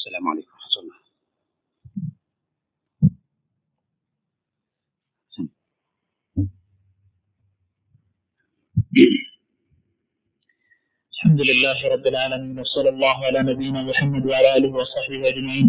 [0.00, 0.98] السلام عليكم ورحمة الله.
[11.12, 15.68] الحمد لله رب العالمين وصلى الله على نبينا محمد وعلى آله وصحبه أجمعين.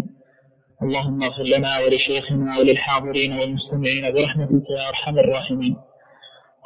[0.82, 5.76] اللهم اغفر لنا ولشيخنا وللحاضرين والمستمعين برحمتك يا أرحم الراحمين.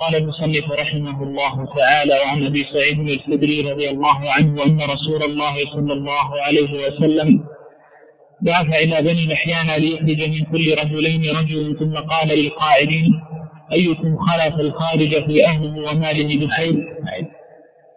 [0.00, 5.56] قال المصنف رحمه الله تعالى وعن أبي سعيد الخدري رضي الله عنه أن رسول الله
[5.74, 7.55] صلى الله عليه وسلم
[8.40, 13.22] بعث إلى بني محيان ليخرج من كل رجلين رجل ثم قال للقاعدين
[13.72, 16.96] أيكم خلف الخارج في أهله وماله بخير؟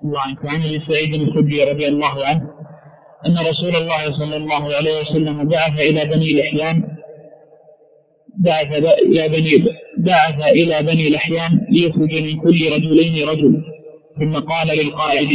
[0.03, 0.45] الله عنك.
[0.45, 2.51] عن أبي سعيد الخدري رضي الله عنه
[3.25, 6.97] أن رسول الله صلى الله عليه وسلم بعث إلى بني لحيان
[8.37, 9.65] بعث إلى بني
[9.97, 13.63] بعث إلى بني لحيان ليخرج من كل رجلين رجل.
[14.19, 15.29] ثم قال للقائد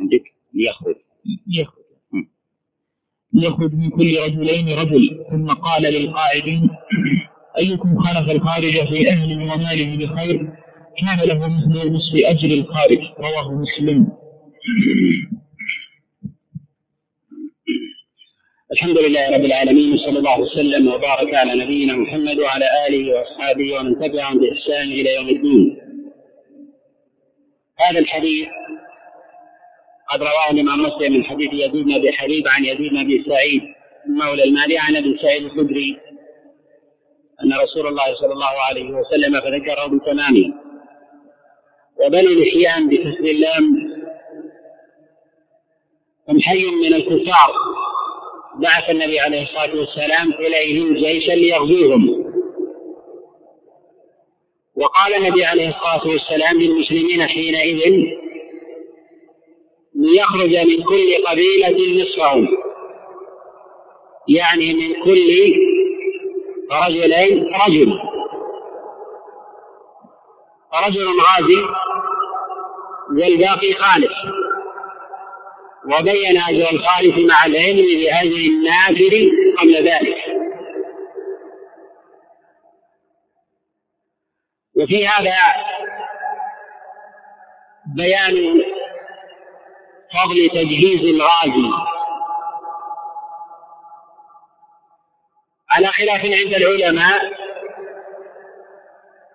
[0.00, 0.22] عندك
[0.54, 0.96] ليخرج.
[1.48, 1.77] يخرج
[3.34, 5.24] يخرج من كل رجلين رجل.
[5.32, 6.70] ثم قال للقائدين
[7.58, 10.52] أيكم خلف الخارج في أهله وماله بخير؟
[10.98, 12.98] كان له مثل نصف أجر الخارج.
[13.18, 14.08] رواه مسلم.
[18.72, 24.00] الحمد لله رب العالمين وصلى الله وسلم وبارك على نبينا محمد وعلى آله وأصحابه ومن
[24.00, 25.76] تبعهم بإحسان إلى يوم الدين.
[27.78, 28.48] هذا الحديث
[30.10, 33.62] قد رواه الإمام مسلم من حديث يزيد بن أبي حبيب عن يزيد بن أبي سعيد
[34.08, 35.98] مولى المالي عن أبي سعيد الخدري
[37.44, 40.54] أن رسول الله صلى الله عليه وسلم فذكره بتمامه.
[42.04, 43.64] وبني لحيان بكسر اللام.
[46.28, 47.52] هم حي من الكفار.
[48.54, 52.32] بعث النبي عليه الصلاة والسلام إليهم جيشا ليغزوهم.
[54.76, 58.04] وقال النبي عليه الصلاة والسلام للمسلمين حينئذ
[59.98, 62.48] ليخرج من كل قبيلة نصفهم.
[64.28, 65.54] يعني من كل
[66.72, 67.98] رجلين رجل.
[70.86, 71.62] رجل غازي
[73.10, 74.12] والباقي خالف
[75.84, 80.16] وبين أجر الخالف مع العلم بأجر النافر قبل ذلك.
[84.74, 85.34] وفي هذا
[87.96, 88.62] بيان
[90.14, 91.70] فضل تجهيز الغازي.
[95.70, 97.32] على خلاف عند العلماء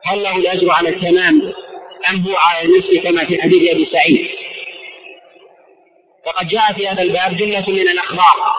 [0.06, 1.54] هل له الأجر على التمام
[2.10, 4.28] أم هو على النصف كما في حديث أبي سعيد؟
[6.28, 8.54] وقد جاء في هذا الباب جملة من الأخبار.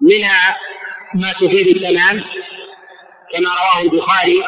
[0.00, 0.58] منها
[1.14, 2.24] ما تفيد التمام
[3.32, 4.42] كما رواه البخاري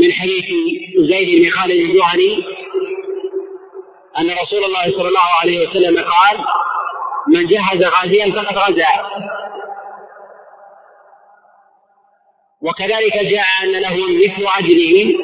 [0.00, 0.44] من حديث
[0.98, 2.44] زيد بن خالد الجهني
[4.18, 6.44] أن رسول الله صلى الله عليه وسلم قال
[7.28, 9.10] من جهز غازيا فقد غزا.
[12.60, 15.22] وكذلك جاء أن له مثل أجره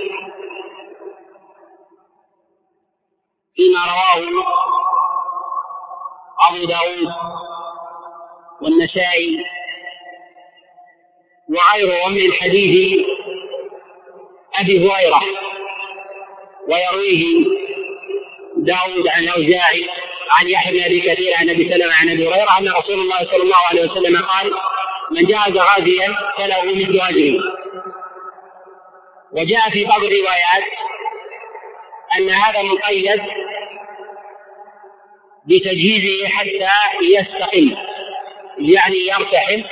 [3.56, 4.44] فيما رواه
[6.48, 7.14] أبو داود
[8.60, 9.38] والنسائي
[11.48, 13.06] وغيرهم من حديث
[14.60, 15.20] أبي هريرة
[16.68, 17.46] ويرويه
[18.56, 19.86] داود عن أوزاعي
[20.38, 23.42] عن يحيى بن أبي كثير عن أبي سلمة عن أبي هريرة أن رسول الله صلى
[23.42, 24.54] الله عليه وسلم قال
[25.12, 27.42] من جاهز غازيا فله مثل أجره.
[29.32, 30.64] وجاء في بعض الروايات
[32.18, 33.22] أن هذا مقيد
[35.46, 36.70] بتجهيزه حتى
[37.02, 37.76] يستقل
[38.58, 39.64] يعني يرتحل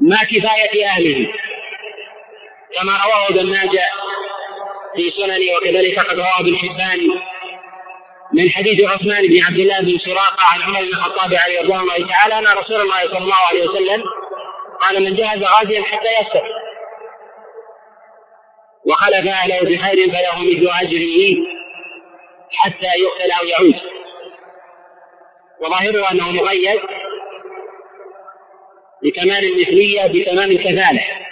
[0.00, 1.32] مع كفاية أهله.
[2.76, 3.86] كما رواه ابن ماجه
[4.96, 7.00] في سننه وكذلك قد رواه ابن حبان
[8.32, 12.08] من حديث عثمان بن عبد الله بن سراقة عن عمر بن الخطاب عليه رضوان الله
[12.08, 14.04] تعالى أن رسول الله صلى الله عليه وسلم
[14.80, 16.56] قال من جهز غازيا حتى يستقل
[18.86, 21.46] وخلف أهله بخير فله مثل أجره
[22.52, 23.80] حتى يقتل أو يعود.
[25.60, 26.80] وظاهره أنه مقيد
[29.02, 31.25] بكمال المثلية بتمام الكفالة.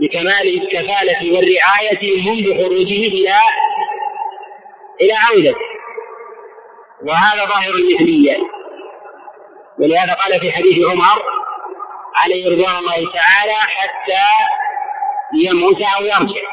[0.00, 3.34] بكمال الكفالة والرعاية منذ خروجه إلى
[5.00, 5.70] إلى عودته
[7.02, 8.36] وهذا ظاهر المثلية
[9.78, 11.22] ولهذا قال في حديث عمر
[12.16, 14.24] عليه رضوان الله تعالى حتى
[15.34, 16.50] يموت أو يرجع.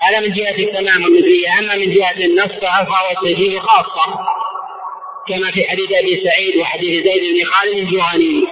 [0.00, 4.24] هذا من جهة التمام والمثلية أما من جهة النص فهو التجهيز خاصة.
[5.28, 8.46] كما في حديث أبي سعيد وحديث زيد بن خالد الجهني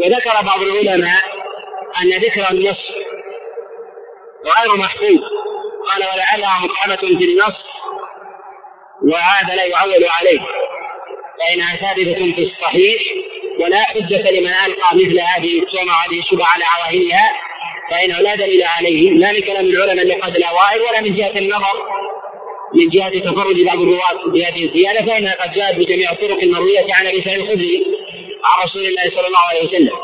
[0.00, 1.22] وذكر بعض العلماء
[2.02, 2.78] أن ذكر النص
[4.44, 5.18] وغير محفوظ.
[5.88, 7.56] قال ولعلها مبحمة في النص
[9.02, 10.40] وهذا لا يعول عليه.
[11.40, 13.02] فإنها ثابتة في الصحيح
[13.60, 17.30] ولا حجة لمن ألقى مثل هذه التهمة وهذه الشبهة على عواهنها
[17.90, 21.90] فإنه لا دليل عليه لا من كلام العلماء لقد الأوائل ولا من جهة النظر.
[22.74, 27.22] من جهة تفرد بعض الرواة بهذه الزيادة فإنها قد جاءت بجميع الطرق المروية عن أبي
[27.24, 27.86] سعيد الخدري.
[28.44, 29.98] عن رسول الله صلى الله عليه وسلم.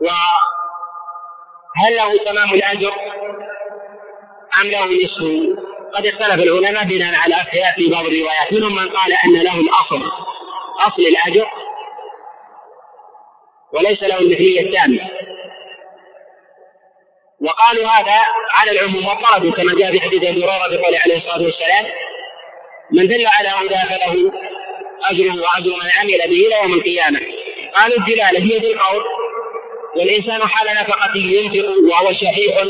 [0.00, 2.94] وهل له تمام الأجر؟
[4.60, 5.56] أم له نصفه؟
[5.94, 7.34] قد اختلف العلماء بناء على
[7.76, 8.52] في بعض الروايات.
[8.52, 10.12] منهم من قال أن له الأصل
[10.80, 11.50] أصل الأجر
[13.72, 15.10] وليس له المثلية التامة.
[17.44, 18.20] وقالوا هذا
[18.56, 21.86] على العموم وطردوا كما جاء في حديث أبي هريرة بقوله عليه الصلاه والسلام
[22.92, 24.32] من دل على هدى فله
[25.10, 27.20] أجره واجر من عمل به إلى يوم القيامة.
[27.74, 29.04] قالوا الدلاله هي بالقول
[29.96, 32.64] والإنسان حال نفقته ينفق وهو شحيح.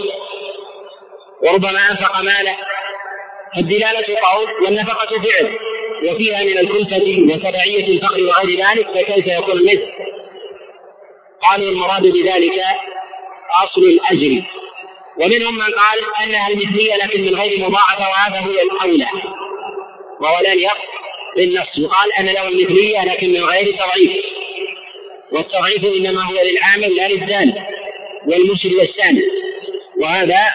[1.43, 2.57] وربما أنفق ماله.
[3.59, 5.59] الدلاله قول والنفقة فعل.
[6.09, 9.93] وفيها من الكلفة وتبعيه الفقر وغير ذلك فكيف يكون المثل؟
[11.43, 12.61] قالوا المراد بذلك
[13.65, 14.43] أصل الأجر.
[15.17, 19.09] ومنهم من قال أنها المثلية لكن من غير مضاعفة وهذا هو الاولى
[20.21, 21.03] وهو لن يقف
[21.37, 24.27] بالنص يقال ان له المثليه لكن من غير تضعيف
[25.33, 27.55] والتضعيف إنما هو للعامل لا للزاني
[28.27, 29.23] والمشري والثاني
[30.01, 30.51] وهذا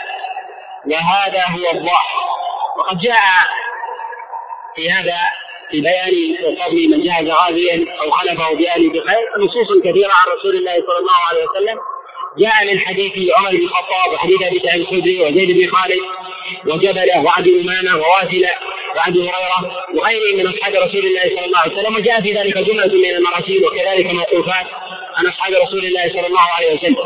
[0.92, 2.08] وهذا هو الضعف
[2.78, 3.22] وقد جاء
[4.76, 5.18] في هذا
[5.72, 10.74] في بيان فضل من جاهز غازيا أو خلفه بأهله بخير نصوص كثيرة عن رسول الله
[10.74, 11.80] صلى الله عليه وسلم.
[12.38, 16.00] جاء من حديث عمر بن الخطاب وحديث أبي سعيد الخدري وزيد بن خالد
[16.68, 18.54] وجبله وعبد أمامة وواسلة.
[18.96, 22.86] وعبد هريرة وغيرهم من أصحاب رسول الله صلى الله عليه وسلم وجاء في ذلك جملة
[22.88, 24.68] من المراسيل وكذلك موقوفات
[25.18, 26.98] عن أصحاب رسول الله صلى الله عليه وسلم.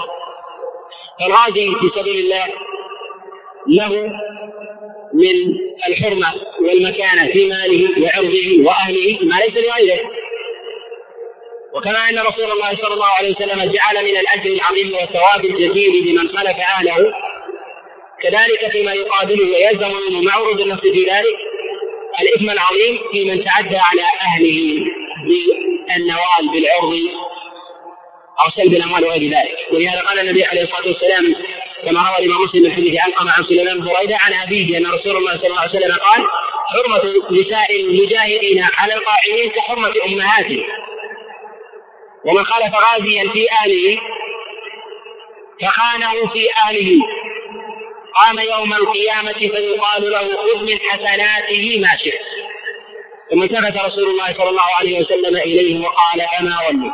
[1.19, 2.47] فالغازي في سبيل الله
[3.67, 4.11] له
[5.13, 5.55] من
[5.87, 9.99] الحرمة والمكانة في ماله وعرضه وأهله ما ليس لغيره.
[11.73, 16.27] وكما أن رسول الله صلى الله عليه وسلم جعل من الأجر العظيم والثواب الجزيل لمن
[16.27, 17.13] خلف أهله
[18.21, 21.50] كذلك فيما يقابله ويلزم منه مع ورود النص في ذلك
[22.19, 24.85] الإثم العظيم في من تعدى على أهله
[25.23, 26.93] بالنوال بالعرض
[28.39, 29.57] أو سلب الأموال وغير ذلك.
[29.71, 31.35] ولهذا قال النبي عليه الصلاة والسلام
[31.85, 35.17] كما روى الإمام مسلم من حديث علقمة عن سليمان بن بريدة عن أبيه أن رسول
[35.17, 36.27] الله صلى الله عليه وسلم قال
[36.67, 40.63] حرمة نساء المجاهدين على القائمين كحرمة أمهاتهم.
[42.25, 43.97] ومن خالف غازيا في أهله
[45.61, 47.01] فخانه في أهله.
[48.15, 52.21] قام يوم القيامة فيقال له خذ من حسناته ما شئت.
[53.31, 56.93] ثم التفت رسول الله صلى الله عليه وسلم إليه وقال أما ظنك.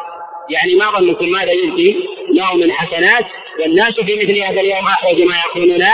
[0.50, 1.96] يعني ما ظنكم ماذا يلقي
[2.30, 3.26] له من حسنات
[3.60, 5.86] والناس في مثل هذا اليوم أحوج ما يكونون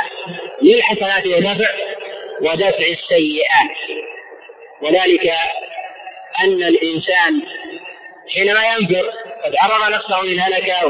[0.61, 1.69] للحسنات ودفع
[2.41, 3.77] ودفع السيئات.
[4.81, 5.33] وذلك
[6.43, 7.41] أن الإنسان
[8.35, 9.09] حينما ينفر
[9.45, 10.85] قد عرض نفسه للهلكة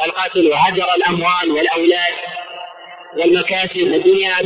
[0.00, 2.12] والقتل وهجر الأموال والأولاد.
[3.18, 4.36] والمكاسب الدنيا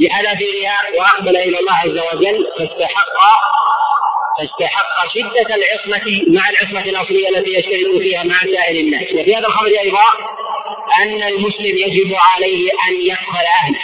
[0.00, 3.14] بحذافيرها وأقبل إلى الله عز وجل فاستحق
[4.38, 9.02] فاستحق شدة العصمة مع العصمة الأصلية التي يشترك فيها مع سائر الناس.
[9.02, 10.04] وفي هذا الخبر أيضا
[11.02, 13.80] أن المسلم يجب عليه أن يقبل أهله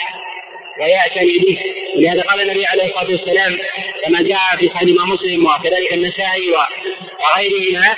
[0.80, 1.58] ويعتني به.
[1.96, 3.58] ولهذا قال النبي عليه الصلاة والسلام
[4.04, 7.94] كما جاء في صحيح مسلم وكذلك النسائي وغيرهما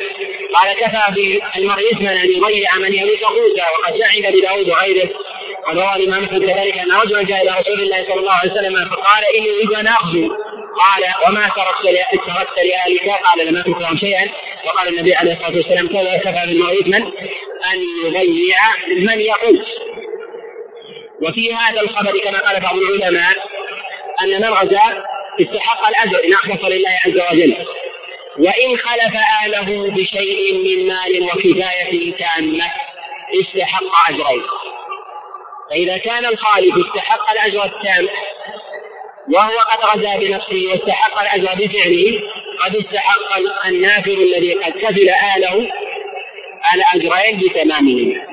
[0.55, 5.11] قال كفى بالمرء اثما أن يضيع من يميت قوتا وقد جاء عند ابي داود وغيره
[5.69, 9.25] وروى الإمام مسلم كذلك أن رجلا جاء إلى رسول الله صلى الله عليه وسلم فقال
[9.37, 10.29] إني أريد أن أخذ.
[10.79, 11.85] قال وما تركت
[12.27, 14.29] تركت لاهلك قال لم اترك شيئا.
[14.67, 15.87] وقال النبي عليه الصلاة والسلام
[16.19, 16.97] كفى بالمرء اثما
[17.73, 18.59] أن يضيع
[18.97, 19.65] من يقول.
[21.23, 23.37] وفي هذا الخبر كما قال بعض العلماء
[24.23, 25.05] أن من غزا
[25.41, 27.57] استحق الأجر إن أخلص لله عز وجل.
[28.39, 32.71] وإن خلف أهله بشيء من مال وكفاية تامة
[33.41, 34.43] استحق أجرين.
[35.73, 38.09] فإذا كان الخالف استحق الأجر التام
[39.33, 42.21] وهو قد غزا بنفسه واستحق الأجر بفعله
[42.61, 45.69] قد استحق النافر الذي قد كفل أهله
[46.75, 48.27] الأجرين بتمامهما.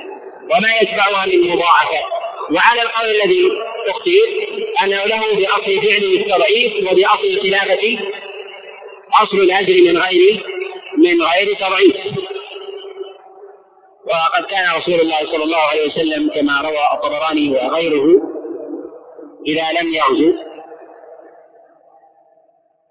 [0.51, 2.03] وما يتبعها من مضاعفات
[2.51, 3.43] وعلى القول الذي
[3.87, 4.49] اختير
[4.83, 7.97] انه له بأصل فعله التضعيف وبأصل خلافه
[9.23, 10.43] أصل الأجر من غير
[10.97, 11.95] من غير تضعيف.
[14.09, 18.21] وقد كان رسول الله صلى الله عليه وسلم كما روى الطبراني وغيره
[19.47, 20.33] إذا لم يغزو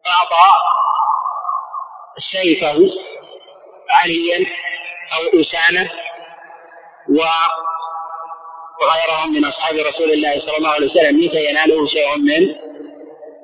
[0.07, 0.49] أعطى
[2.33, 2.79] سيفه
[3.91, 4.47] عليا
[5.15, 5.89] أو أسامة
[7.11, 7.23] و
[8.83, 12.55] وغيرهم من أصحاب رسول الله صلى الله عليه وسلم متى يناله شيء من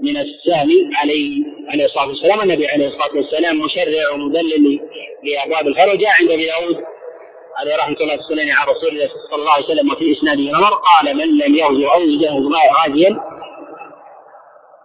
[0.01, 4.81] من السهم عليه عليه الصلاة والسلام؟ النبي عليه الصلاة والسلام مشرع ومدلل
[5.23, 6.85] لأبواب الفرج عند أبي داود
[7.59, 10.57] عليه رحمة الله السنن عن رسول الله صلى الله عليه وسلم وفي إسناده.
[10.57, 12.43] عمر قال من لم يغزو أو يجهز
[12.79, 13.21] غازيا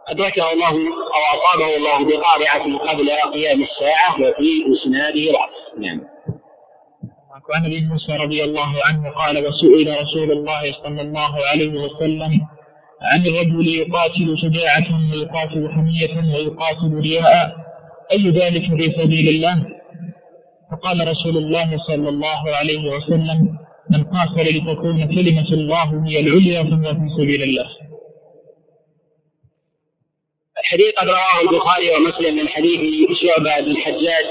[0.08, 5.50] أدركه الله أو أصابه الله بقارعة قبل قيام الساعة وفي إسناده ضعف
[5.80, 6.02] نعم.
[7.50, 12.32] وعن أبي موسى رضي الله عنه قال وسئل رسول الله صلى الله عليه وسلم
[13.02, 17.56] عن الرجل يقاتل شجاعة ويقاتل حمية ويقاتل رياء
[18.12, 19.79] أي ذلك في سبيل الله؟
[20.72, 23.58] فقال رسول الله صلى الله عليه وسلم
[23.90, 27.70] من قاتل لتكون كلمة الله هي العليا فهو في سبيل الله.
[30.60, 32.80] الحديث قد رواه البخاري ومسلم من حديث
[33.24, 34.26] شعبة بن الحجاج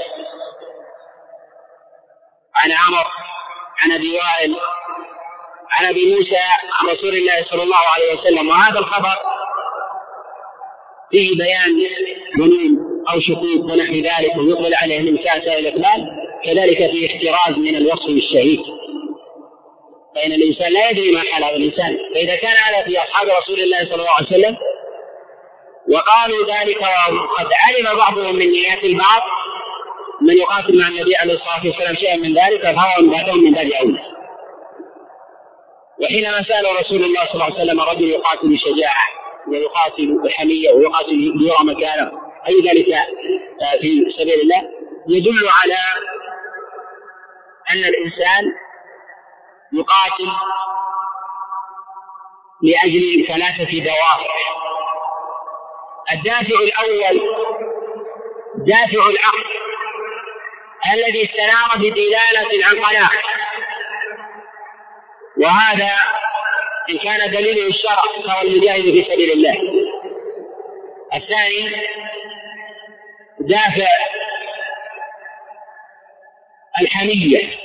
[2.55, 3.05] عن عمر
[3.81, 4.55] عن أبي وائل
[5.71, 6.37] عن أبي موسى
[6.79, 9.15] عن رسول الله صلى الله عليه وسلم وهذا الخبر
[11.11, 11.71] فيه بيان
[12.37, 18.59] ظنون أو شكوك ونحو ذلك ويقبل عليه سائل الإقبال كذلك في احتراز من الوصف بالشهيد
[20.15, 23.77] فإن الإنسان لا يدري ما حال هذا الإنسان فإذا كان هذا في أصحاب رسول الله
[23.77, 24.57] صلى الله عليه وسلم
[25.91, 29.21] وقالوا ذلك وقد علم بعضهم من نيات البعض
[30.21, 33.99] من يقاتل مع النبي عليه الصلاة والسلام شيئا من ذلك فهو من من باب أولى.
[36.03, 39.03] وحينما سأل رسول الله صلى الله عليه وسلم رجل يقاتل بشجاعه
[39.51, 42.11] ويقاتل بحمية ويقاتل ليرى مكانه
[42.47, 42.85] أي ذلك
[43.81, 44.61] في سبيل الله؟
[45.09, 45.77] يدل على
[47.71, 48.43] أن الإنسان
[49.73, 50.31] يقاتل
[52.61, 54.33] لأجل ثلاثة دوافع.
[56.11, 57.21] الدافع الأول
[58.55, 59.43] دافع العقل
[60.93, 63.11] الذي استنار بدلالة عن قناعة
[65.37, 65.89] وهذا
[66.89, 69.57] إن كان دليله الشرع فهو المجاهد في سبيل الله.
[71.13, 71.87] الثاني
[73.39, 73.87] دافع
[76.81, 77.59] الحمية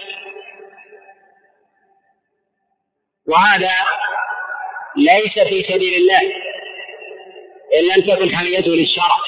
[3.26, 3.72] وهذا
[4.96, 6.20] ليس في سبيل الله
[7.74, 9.18] إن لم تكن حميته للشرع.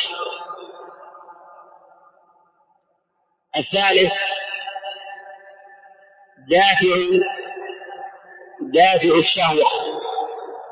[3.57, 4.13] الثالث
[6.49, 6.97] دافع
[8.61, 9.71] دافع الشهوة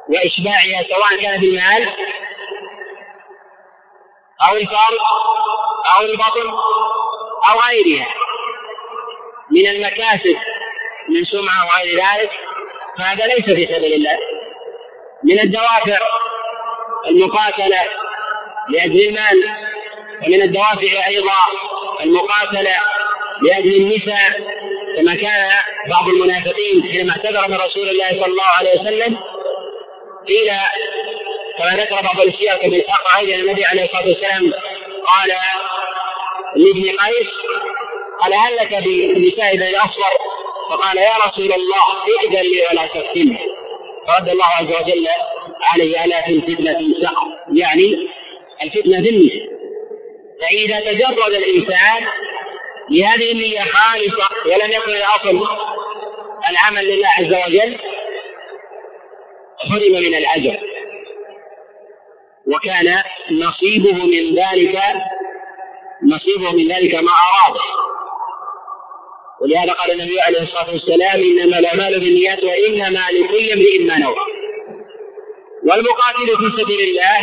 [0.09, 1.88] وإشباعها سواء كان في المال
[4.49, 4.99] أو الفرد
[5.97, 6.50] أو البطن
[7.50, 8.24] أو غيرها.
[9.54, 10.37] من المكاسب
[11.08, 12.30] من سمعة وغير ذلك
[12.99, 14.18] فهذا ليس في سبيل الله.
[15.25, 15.99] من الدوافع
[17.08, 17.84] المقاتلة
[18.68, 19.66] لأجل المال
[20.26, 21.32] ومن الدوافع أيضا
[22.04, 22.76] المقاتلة
[23.42, 24.30] لأجل النساء
[24.96, 25.50] كما كان
[25.90, 29.18] بعض المنافقين حينما اعتذر من رسول الله صلى الله عليه وسلم
[30.28, 30.52] قيل
[31.58, 34.52] كما ذكر بعض السير كابن اسحاق عائد النبي عليه الصلاة والسلام
[35.06, 35.32] قال
[36.56, 37.28] لابن قيس
[38.21, 40.12] قال هل لك بنساء بني الاصفر
[40.71, 41.85] فقال يا رسول الله
[42.21, 43.38] ائذن لي ولا تفتني
[44.09, 45.09] فرد الله عز وجل
[45.73, 47.26] عليه الا في الفتنة سقط.
[47.52, 48.09] يعني
[48.62, 49.54] الفتنة في النساء
[50.40, 52.06] فإذا تجرد الإنسان
[52.90, 55.56] لهذه النية خالصة ولم يكن الأصل
[56.50, 57.78] العمل لله عز وجل
[59.59, 60.56] حرم من الأجر.
[62.47, 64.78] وكان نصيبه من ذلك
[66.02, 67.61] نصيبه من ذلك ما أراد.
[69.45, 74.17] ولهذا قال النبي عليه الصلاة والسلام إنما الأعمال بالنيات وإنما لكل امرئ ما نوى.
[75.63, 77.19] والمقاتل في سبيل الله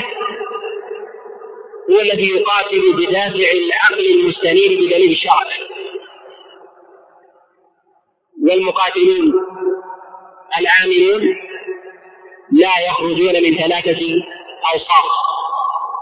[1.92, 5.48] هو الذي يقاتل بدافع العقل المستنير بدليل الشرع
[8.44, 9.34] والمقاتلون
[10.60, 11.38] العاملون
[12.52, 14.24] لا يخرجون من ثلاثة
[14.74, 15.06] أوصاف.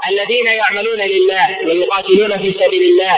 [0.10, 3.18] الذين يعملون لله ويقاتلون في سبيل الله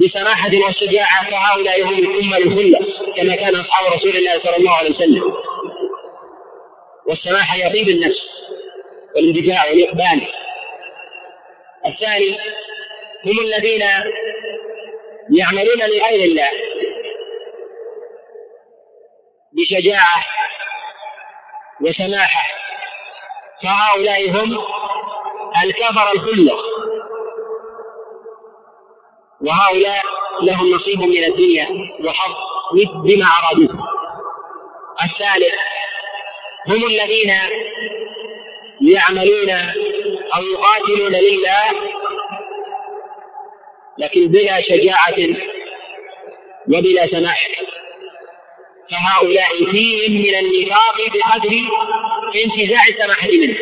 [0.00, 2.78] بسماحة وشجاعة فهؤلاء هم الأمة الخلة
[3.16, 5.36] كما كان أصحاب رسول الله صلى الله عليه وسلم.
[7.06, 8.20] والسماحة يطيب النفس
[9.16, 10.32] والاندفاع والإقبال.
[11.86, 12.38] الثاني
[13.26, 13.82] هم الذين
[15.38, 16.50] يعملون لغير الله
[19.52, 20.24] بشجاعة
[21.80, 22.42] وسماحة.
[23.62, 24.64] فهؤلاء هم
[25.64, 26.69] الكفر الخلة
[29.40, 30.02] وهؤلاء
[30.42, 31.68] لهم نصيب من الدنيا
[32.04, 32.32] وحظ
[33.04, 33.88] بما أرادوه
[35.04, 35.54] الثالث
[36.68, 37.32] هم الذين
[38.80, 39.50] يعملون
[40.34, 41.90] أو يقاتلون لله
[43.98, 45.16] لكن بلا شجاعة
[46.68, 47.48] وبلا سماح.
[48.90, 51.52] فهؤلاء فيهم من النفاق بقدر
[52.44, 53.56] انتزاع السماحة منه.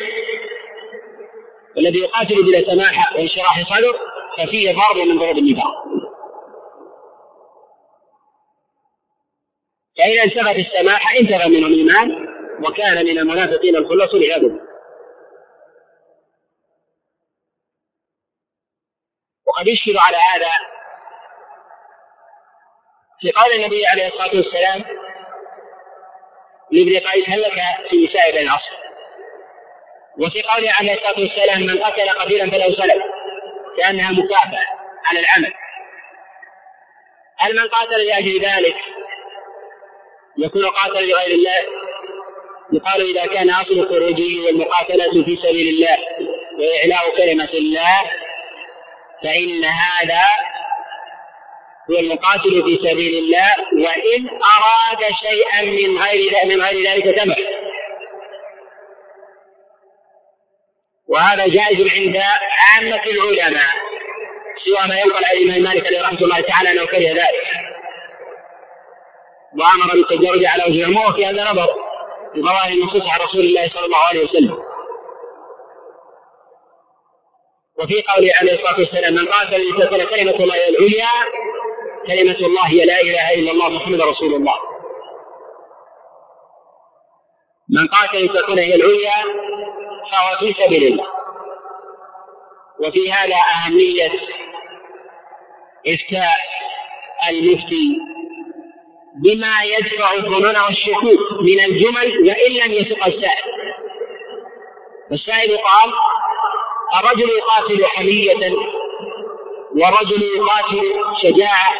[1.76, 3.96] والذي يقاتل بلا سماحة وانشراح صدر
[4.38, 5.74] ففيه ضرب من ضروب النفاق
[9.98, 12.26] فإذا انتفت السماحة انتفى منه الإيمان
[12.66, 14.42] وكان من المنافقين الخلص والعياذ
[19.46, 20.50] وقد يشكل على هذا
[23.20, 24.84] في قول النبي عليه الصلاة والسلام
[26.72, 27.54] لابن قيس هل لك
[27.90, 28.78] في نساء بين العصر؟
[30.20, 33.02] وفي قوله عليه الصلاة والسلام من قتل قتيلا فله سلف.
[33.78, 34.66] كأنها مكافأة
[35.06, 35.52] على العمل.
[37.38, 38.76] هل من قاتل لأجل ذلك
[40.38, 41.88] يكون قاتل لغير الله؟
[42.72, 45.96] يقال إذا كان أصل خروجه والمقاتلة في سبيل الله
[46.58, 48.02] وإعلاء كلمة الله
[49.24, 50.24] فإن هذا
[51.90, 57.34] هو المقاتل في سبيل الله وإن أراد شيئا من غير من غير ذلك تبع
[61.08, 62.16] وهذا جائز عند
[62.62, 63.68] عامة العلماء
[64.66, 67.44] سوى ما ينقل عن الإمام مالك رحمة الله تعالى أنه كره ذلك.
[69.58, 71.66] وأمر بالتجرد على وجه العموم وفي هذا نظر
[72.34, 74.62] في ظواهر النصوص عن رسول الله صلى الله عليه وسلم.
[77.78, 81.08] وفي قوله عليه الصلاة والسلام من قاتل لتكون كلمة الله العليا
[82.06, 84.54] كلمة الله هي لا إله إلا الله محمد رسول الله.
[87.70, 89.24] من قاتل لتكون هي العليا
[90.12, 91.06] فهو في سبيل الله.
[92.84, 94.12] وفي هذا أهمية
[95.86, 96.38] إفتاء
[97.30, 97.98] المفتي
[99.14, 103.48] بما يدفع الظنون والشكوك من الجمل وإن لم يثق السائل.
[105.12, 105.92] السائل قال
[107.00, 108.56] الرجل يقاتل حمية
[109.76, 110.82] والرجل يقاتل
[111.22, 111.72] شجاعة.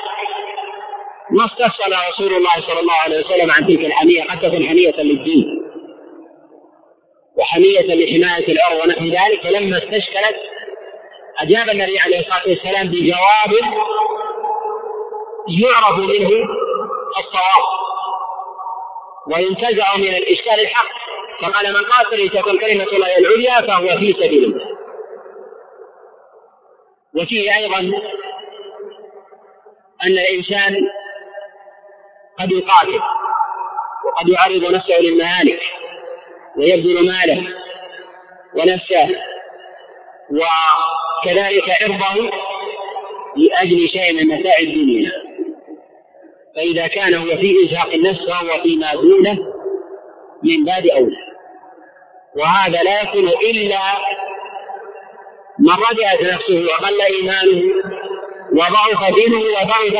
[1.31, 5.58] ما استفصل رسول الله صلى الله عليه وسلم عن تلك الحمية قد تكون حمية للدين.
[7.39, 10.37] وحمية لحماية العرض ونحو ذلك فلما استشكلت
[11.41, 13.53] أجاب النبي عليه الصلاة والسلام بجواب
[15.63, 16.31] يعرف منه
[17.19, 17.65] الصواب.
[19.33, 20.89] وينتزع من الإشكال الحق
[21.43, 24.79] فقال من قاتل لتكون كلمة الله العليا فهو في سبيل الله.
[27.17, 27.79] وفيه أيضا
[30.05, 30.77] أن الإنسان
[32.39, 33.01] قد يقاتل
[34.07, 35.61] وقد يعرض نفسه للمهالك.
[36.59, 37.49] ويبذل ماله
[38.55, 39.09] ونفسه
[40.31, 42.31] وكذلك عرضه
[43.37, 45.13] لأجل شيء من متاع الدنيا.
[46.57, 49.39] فإذا كان هو في إزهاق النفس فهو فيما دونه
[50.43, 51.17] من باب أولى.
[52.37, 53.79] وهذا لا يكون إلا
[55.59, 57.63] من رجعت نفسه وقل إيمانه
[58.53, 59.97] وضعف دينه وبعد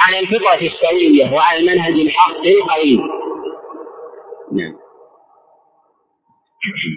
[0.00, 3.17] عن الفطرة السوية وعن المنهج الحق القويم.
[4.52, 4.74] نعم.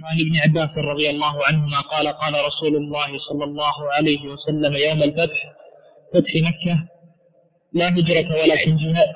[0.06, 5.04] عن ابن عباس رضي الله عنهما قال قال رسول الله صلى الله عليه وسلم يوم
[5.04, 5.54] الفتح
[6.14, 6.88] فتح مكة
[7.74, 9.16] لا هجرة ولكن جهاد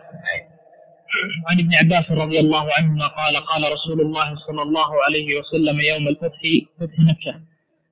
[1.50, 6.08] عن ابن عباس رضي الله عنهما قال قال رسول الله صلى الله عليه وسلم يوم
[6.08, 6.41] الفتح
[6.80, 7.41] فتح مكة.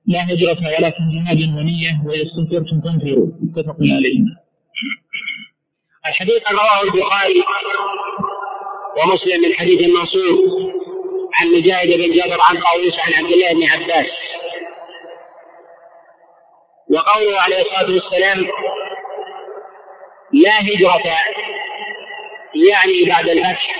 [0.06, 4.20] لا هجرة ولكن جهاد ونية وإذا استنفرتم تنفروا متفق عليه.
[6.06, 7.42] الحديث رواه البخاري.
[8.98, 10.72] ومسلم من حديث منصور
[11.40, 14.06] عن مجاهد بن جابر عن طاووس عن عبد الله بن عباس.
[16.90, 18.50] وقوله عليه الصلاة والسلام
[20.32, 21.02] لا هجرة
[22.70, 23.76] يعني بعد الفتح.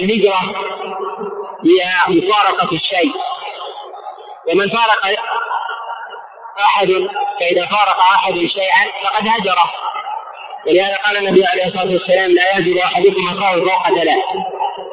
[0.00, 0.40] الهجرة
[1.66, 3.12] هي مفارقة الشيء.
[4.48, 5.06] ومن فارق
[6.60, 6.88] أحد
[7.40, 9.72] فإذا فارق أحد شيئا فقد هجره.
[10.68, 14.24] ولهذا قال النبي عليه الصلاة والسلام لا يهجر أحدكم أخاه فوق ثلاث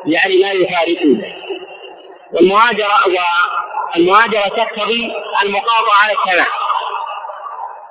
[0.05, 1.35] يعني لا يفارقه
[2.33, 2.93] والمهاجرة
[3.95, 6.47] والمهاجرة تقتضي المقاطعة على التمام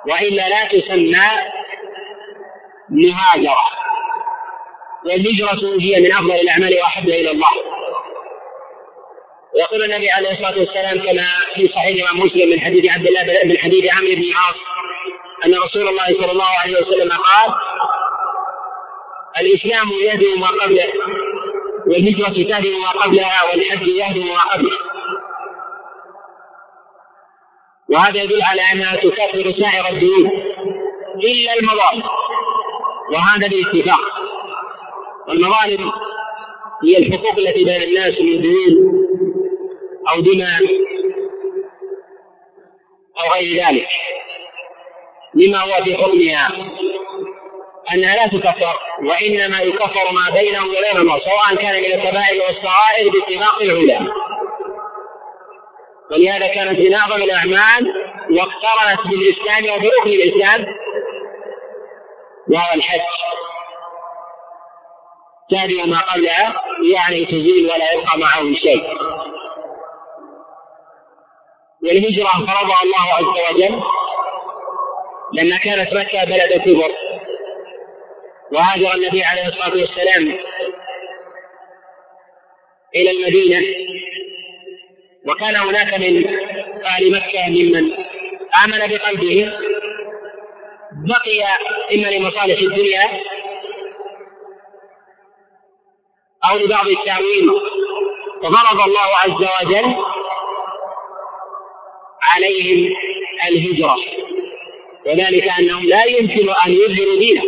[0.07, 1.27] وإلا لا تسمى
[2.89, 3.65] مهاجرة.
[5.05, 7.49] والهجرة هي من أفضل الأعمال وأحبها إلى الله.
[9.55, 13.57] يقول النبي عليه الصلاة والسلام كما في صحيح الإمام مسلم من حديث عبد الله من
[13.57, 14.55] حديث عمرو بن العاص
[15.45, 17.55] أن رسول الله صلى الله عليه وسلم قال
[19.41, 20.85] الإسلام يهدم ما قبله
[21.87, 24.77] والهجرة تهدم ما قبلها والحج يهدم ما قبله.
[27.89, 30.29] وهذا يدل على أنها تكفر سائر الديون
[31.23, 32.03] إلا المظالم
[33.11, 33.99] وهذا بالاتفاق.
[35.27, 35.91] والمظالم
[36.83, 39.07] هي الحقوق التي بين الناس من ديون
[40.09, 40.61] أو دماء
[43.19, 43.87] أو غير ذلك.
[45.35, 46.51] لما هو في حكمها
[47.93, 54.13] أنها لا تكفر وإنما يكفر ما بينهم الله سواء كان من الكبائر والصغائر باتفاق العلماء.
[56.11, 57.93] ولهذا كانت من أعظم الأعمال
[58.31, 60.65] واقترنت بالإسلام وبركن الإسلام
[62.49, 62.99] وهو الحج.
[65.51, 66.61] تابع ما قبلها
[66.93, 68.97] يعني تزيل ولا يبقى معه شيء.
[71.83, 73.83] والهجرة فرضها الله عز وجل
[75.33, 76.91] لما كانت مكة بلد كبر
[78.51, 80.37] وهاجر النبي عليه الصلاة والسلام
[82.95, 83.85] إلى المدينة.
[85.27, 86.37] وكان هناك من
[86.85, 87.93] أهل مكة ممن
[88.63, 89.57] آمن بقلبه
[90.91, 91.43] بقي
[91.95, 93.19] إما لمصالح الدنيا
[96.49, 97.51] أو لبعض التأويل
[98.43, 100.05] ففرض الله عز وجل
[102.23, 102.95] عليهم
[103.47, 103.95] الهجرة.
[105.05, 107.43] وذلك أنهم لا يمكن أن يظهروا دينه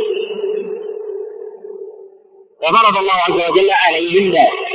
[2.63, 4.67] وفرض الله عز وجل عليهم ذلك.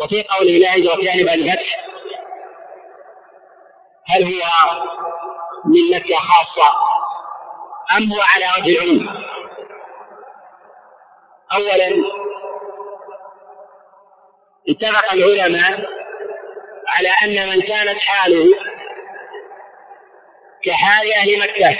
[0.00, 0.24] وفي
[0.68, 1.88] هجرة يعني بعد الفتح
[4.06, 4.40] هل هو
[5.64, 6.72] من مكة خاصة
[7.96, 9.24] أم هو على وجه العموم؟
[11.52, 12.04] أولا
[14.68, 15.90] اتفق العلماء
[16.88, 18.46] على أن من كانت حاله
[20.68, 21.78] كحال أهل مكة.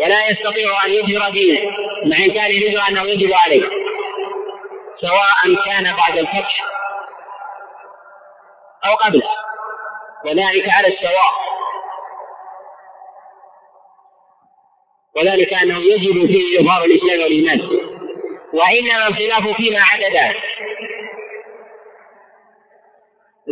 [0.00, 1.70] ولا يستطيع أن يظهر دينه
[2.06, 3.62] مع إمكانه يجب أنه يجب عليه
[5.00, 6.64] سواء كان بعد الفتح
[8.86, 9.28] أو قبله.
[10.24, 11.50] وذلك على السواء.
[15.16, 17.60] وذلك أنه يجب فيه إظهار الإسلام والإيمان.
[18.54, 20.42] وإنما الخلاف فيما عدا ذلك.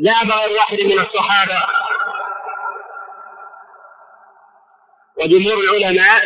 [0.05, 1.67] ذهب واحد من الصحابة
[5.20, 6.24] وجمهور العلماء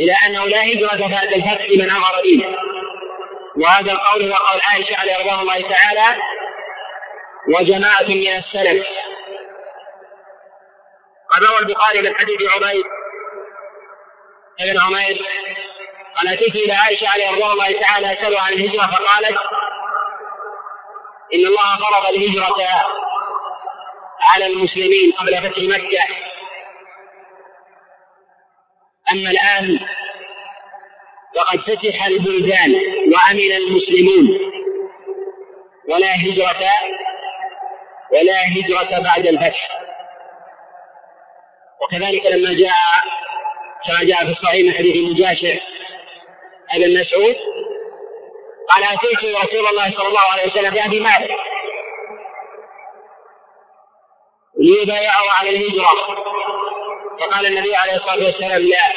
[0.00, 2.56] إلى أنه لا هجرة بعد الفتح لمن أظهر دينه
[3.56, 6.20] وهذا القول هو قول عائشة عليه رضوان الله تعالى
[7.54, 8.86] وجماعة من السلف.
[11.30, 12.84] قد روى البخاري من حديث عبيد
[14.60, 15.22] بن عمير
[16.16, 19.38] قال أتيت إلى عائشة عليه رضوان الله تعالى أسألها عن الهجرة فقالت
[21.34, 22.56] إن الله فرض الهجرة
[24.34, 26.29] على المسلمين قبل فتح مكة.
[29.12, 29.78] أما الآن
[31.36, 32.74] فقد فتح البلدان
[33.12, 34.50] وأمن المسلمون
[35.88, 36.68] ولا هجرة
[38.12, 39.80] ولا هجرة بعد الفتح.
[41.82, 42.74] وكذلك لما جاء
[43.86, 45.60] كما جاء في الصحيح من حديث مجاشع
[46.74, 47.36] ابن مسعود
[48.68, 51.36] قال أتيت رسول الله صلى الله عليه وسلم بأبي مالك.
[54.58, 55.90] ليبايعه على الهجرة.
[57.20, 58.90] فقال النبي عليه الصلاة والسلام لا.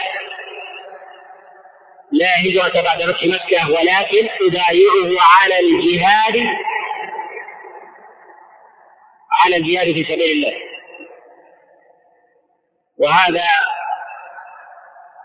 [2.12, 6.48] لا هجرة بعد فتح مكة ولكن أبايعه على الجهاد
[9.44, 10.54] على الجهاد في سبيل الله.
[12.98, 13.44] وهذا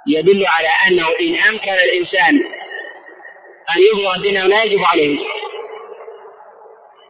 [0.07, 2.35] يدل على أنه إن أمكن الإنسان
[3.77, 5.19] أن يظهر دينه لا يجب عليه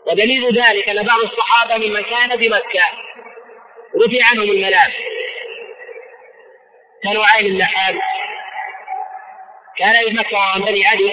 [0.06, 2.84] ودليل ذلك أن بعض الصحابة ممن كان بمكة
[3.96, 4.90] رفع عنهم الملام
[7.04, 7.98] كانوا عين اللحام
[9.78, 9.94] كان
[10.32, 11.12] وعن بني عدي.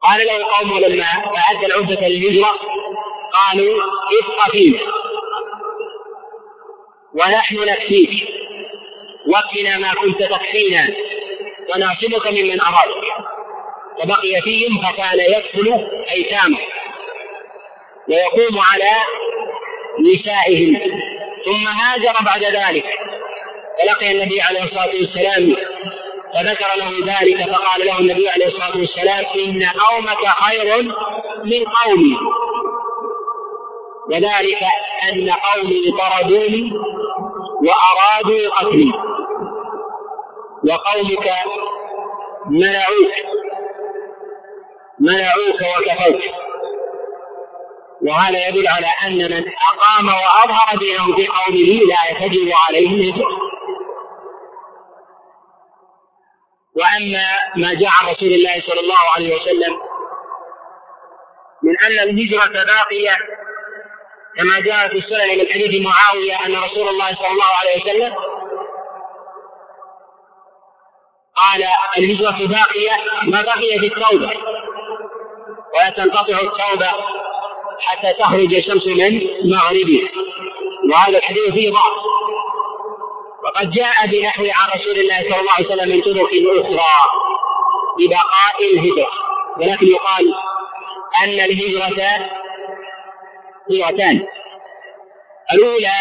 [0.00, 1.04] قال له قومه لما
[1.38, 2.50] أعد العدة للهجرة
[3.32, 4.80] قالوا ابق فينا.
[7.14, 8.28] ونحن نكفيك.
[9.26, 10.86] وكنا ما كنت تكفينا.
[11.74, 13.04] ونعصمك ممن أرادك
[13.98, 16.58] فبقي فيهم فكان يدخل أيتامه
[18.08, 18.92] ويقوم على
[20.00, 21.02] نسائهم.
[21.44, 22.84] ثم هاجر بعد ذلك.
[23.78, 25.56] فلقي النبي عليه الصلاة والسلام
[26.34, 30.82] فذكر له ذلك فقال له النبي عليه الصلاة والسلام إن قومك خير
[31.44, 32.16] من قومي.
[34.10, 34.62] وذلك
[35.12, 36.72] أن قومي طردوني
[37.64, 38.92] وأرادوا قتلي.
[40.68, 41.30] وقومك
[42.50, 43.12] منعوك
[45.00, 46.51] منعوك وكفوك.
[48.08, 53.38] وهذا يدل على أن من أقام وأظهر دينه في قومه لا تجب عليه الهجرة
[56.76, 57.24] وأما
[57.56, 59.80] ما جاء عن رسول الله صلى الله عليه وسلم
[61.62, 63.16] من أن الهجرة باقية
[64.38, 68.14] كما جاء في السنن من حديث معاوية أن رسول الله صلى الله عليه وسلم
[71.36, 71.64] قال
[71.98, 74.30] الهجرة باقية ما بقي في التوبة
[75.74, 77.21] ولا تنقطع التوبة.
[77.82, 80.08] حتى تخرج الشمس من مغربها.
[80.92, 81.94] وهذا الحديث فيه ضعف.
[83.44, 86.94] وقد جاء بنحو عن رسول الله صلى الله عليه وسلم من طرق أخرى
[87.98, 89.08] ببقاء الهجرة.
[89.60, 90.34] ولكن يقال
[91.22, 92.28] أن الهجرة
[93.70, 94.26] هجرتان.
[95.52, 95.92] الأولى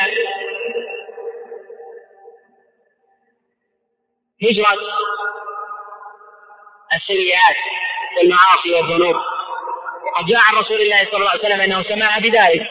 [4.43, 4.67] هجرة
[6.95, 7.55] السيئات
[8.17, 9.15] والمعاصي والذنوب.
[10.11, 12.67] وقد جاء عن رسول الله صلى الله عليه وسلم أنه سمع بذلك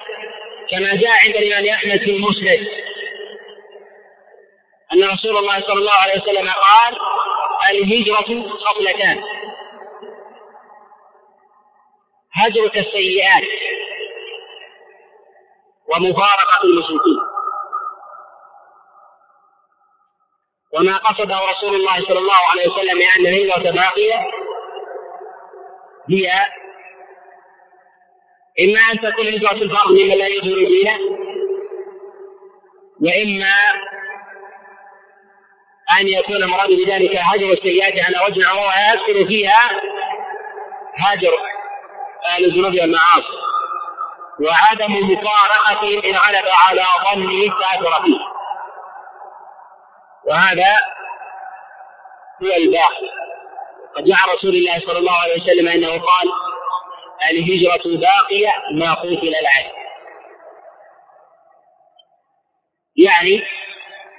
[0.71, 2.67] كما جاء عند الإمام أحمد في المسند
[4.93, 6.99] أن رسول الله صلى الله عليه وسلم قال
[7.71, 9.21] الهجرة خصلتان
[12.33, 13.43] هجرك السيئات
[15.87, 17.19] ومفارقة المشركين.
[20.75, 24.19] وما قصده رسول الله صلى الله عليه وسلم بأن الهجرة باقية
[26.11, 26.33] هي
[28.61, 30.99] إما أن تكون هجرة الفرد ممن لا يظهر دينه
[33.01, 33.55] وإما
[36.01, 39.71] أن يكون المراد بذلك هجر السيئات على وجه عموم يذكر فيها
[40.99, 41.33] هجر
[42.27, 43.41] أهل الذنوب والمعاصي.
[44.41, 46.83] وعدم مفارقتهم إن غلب على
[47.15, 48.21] ظنه كافر فيه.
[50.29, 50.77] وهذا
[52.43, 53.11] هو الباقي
[53.97, 56.33] قد جاء رسول الله صلى الله عليه وسلم أنه قال
[57.31, 59.81] الهجرة باقية ما قتل العدل
[62.97, 63.43] يعني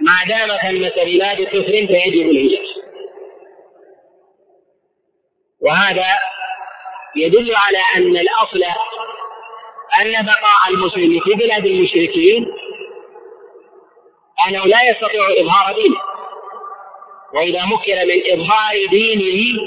[0.01, 2.81] ما دام ثمة بلاد كفر فيجب الهجرة.
[5.59, 6.05] وهذا
[7.15, 8.63] يدل على أن الأصل
[10.01, 12.45] أن بقاء المسلم في بلاد المشركين
[14.47, 16.01] أنه لا يستطيع إظهار دينه.
[17.33, 19.61] وإذا مكن من إظهار دينه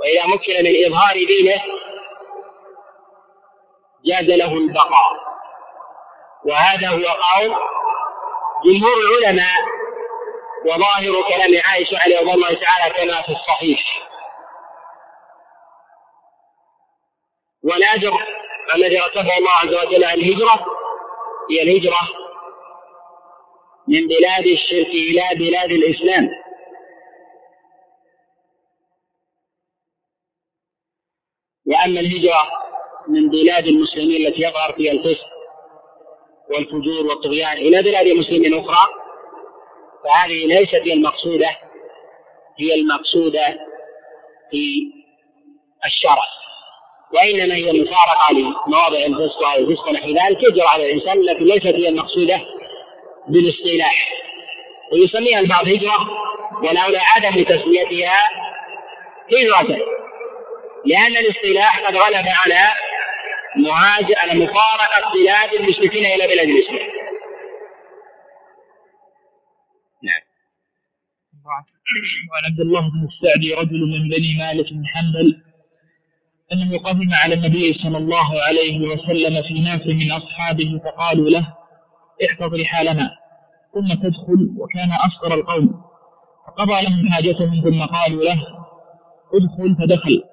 [0.00, 1.62] وإذا مكن من إظهار دينه
[4.04, 5.30] جاز له البقاء.
[6.44, 7.56] وهذا هو قول
[8.64, 9.64] جمهور العلماء
[10.66, 13.80] وظاهر كلام عائشة عليه رضي الله تعالى كما في الصحيح.
[17.62, 18.12] والأجر
[18.74, 20.66] الذي رتبه الله عز وجل الهجرة
[21.50, 22.08] هي الهجرة
[23.88, 26.39] من بلاد الشرك إلى بلاد الإسلام.
[31.70, 32.50] وأما الهجرة
[33.08, 35.26] من بلاد المسلمين التي يظهر فيها الفسق
[36.50, 38.86] والفجور والطغيان إلى بلاد مسلم أخرى
[40.04, 41.50] فهذه ليست هي المقصودة
[42.60, 43.46] هي المقصودة
[44.50, 44.92] في
[45.86, 46.22] الشرع.
[47.14, 51.88] وإنما هي مفارقة لمواضع الفسق أو الفسق ونحو ذلك يجرى على الإنسان التي ليست هي
[51.88, 52.40] المقصودة
[53.28, 54.10] بالاصطلاح.
[54.92, 55.96] ويسميها البعض هجرة
[56.62, 58.20] والأولى عدم تسميتها
[59.32, 59.89] هجرة.
[60.86, 62.68] لأن الاصطلاح قد غلب على
[63.56, 66.90] مهاجر على مفارقة بلاد المشركين إلى بلاد الإسلام
[70.02, 70.22] نعم.
[72.32, 75.42] وعن عبد الله بن السعدي رجل من بني مالك بن حنبل
[76.52, 81.54] أنه قدم على النبي صلى الله عليه وسلم في ناس من أصحابه فقالوا له
[82.28, 83.10] احفظ رحالنا
[83.74, 85.82] ثم تدخل وكان أصغر القوم.
[86.46, 88.40] فقضى لهم حاجتهم ثم قالوا له
[89.34, 90.29] ادخل فدخل.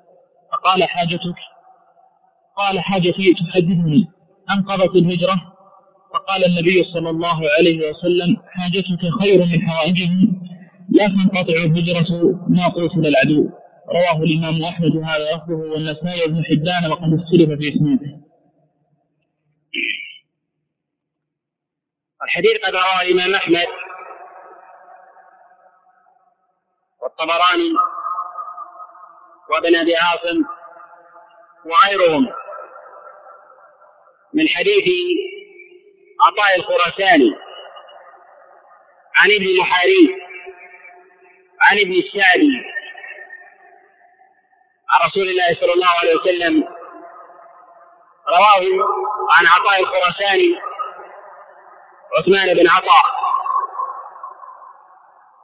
[0.67, 1.35] فقال حاجتك
[2.55, 4.11] قال حاجتي تحدثني
[4.51, 5.53] أنقضت الهجرة؟
[6.13, 10.41] فقال النبي صلى الله عليه وسلم حاجتك خير من حوائجهم
[10.89, 13.49] لا تنقطع الهجرة ما قتل العدو
[13.89, 18.21] رواه الإمام أحمد هذا لفظه والنسائي بن حبان وقد اختلف في إسناده.
[22.23, 23.67] الحديث قد رواه الإمام أحمد
[27.01, 27.73] والطبراني
[29.49, 30.56] وابن أبي عاصم
[31.67, 32.33] وغيرهم
[34.33, 34.89] من حديث
[36.25, 37.35] عطاء الخراساني
[39.17, 40.19] عن ابن محاريب
[41.61, 42.63] عن ابن السعدي
[44.89, 46.63] عن رسول الله صلى الله عليه وسلم.
[48.29, 48.63] رواه
[49.37, 50.61] عن عطاء الخراساني
[52.17, 53.05] عثمان بن عطاء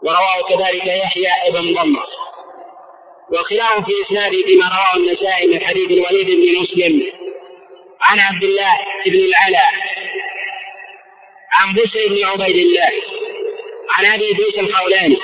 [0.03, 2.22] ورواه كذلك يحيى بن ضمة.
[3.31, 7.11] والخلاف في إسناده فيما رواه النسائي من حديث الوليد بن مسلم
[8.01, 8.73] عن عبد الله
[9.05, 9.67] بن العلا
[11.53, 12.89] عن بشر بن عبيد الله
[13.91, 15.19] عن أبي إدريس الخولاني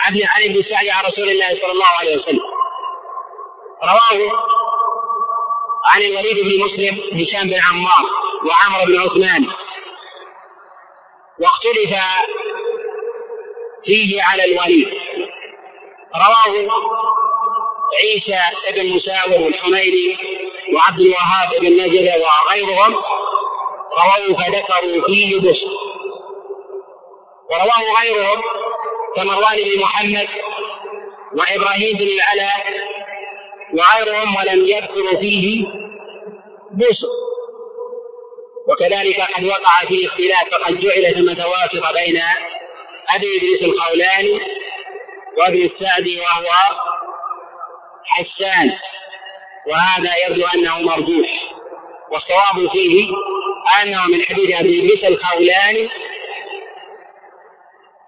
[0.00, 2.40] عن عن ابن سعد عن رسول الله صلى الله عليه وسلم.
[3.84, 4.46] رواه
[5.92, 8.06] عن الوليد بن مسلم هشام بن عمار
[8.46, 9.46] وعمر بن عثمان.
[11.40, 12.00] واختلف
[13.84, 14.88] فيه على الوليد.
[16.16, 16.68] رواه
[18.00, 18.40] عيسى
[18.72, 20.18] بن مساور الحميدي
[20.74, 22.96] وعبد الوهاب بن نجد وغيرهم.
[23.92, 25.72] رووا فذكروا فيه بسط
[27.50, 28.42] ورواه غيرهم
[29.16, 30.28] كمروان بن محمد
[31.36, 32.66] وإبراهيم بن العلاء
[33.74, 35.66] وغيرهم ولم يذكروا فيه
[36.72, 37.12] بسط
[38.68, 42.20] وكذلك قد وقع فيه اختلاف فقد جعل ثم توافق بين
[43.14, 44.40] أبي إدريس القولاني
[45.38, 46.50] وابن السعدي وهو
[48.06, 48.78] حسان
[49.66, 51.30] وهذا يبدو أنه مرجوح.
[52.10, 53.08] والصواب فيه
[53.82, 55.88] أنه من حديث أبي إدريس الخولاني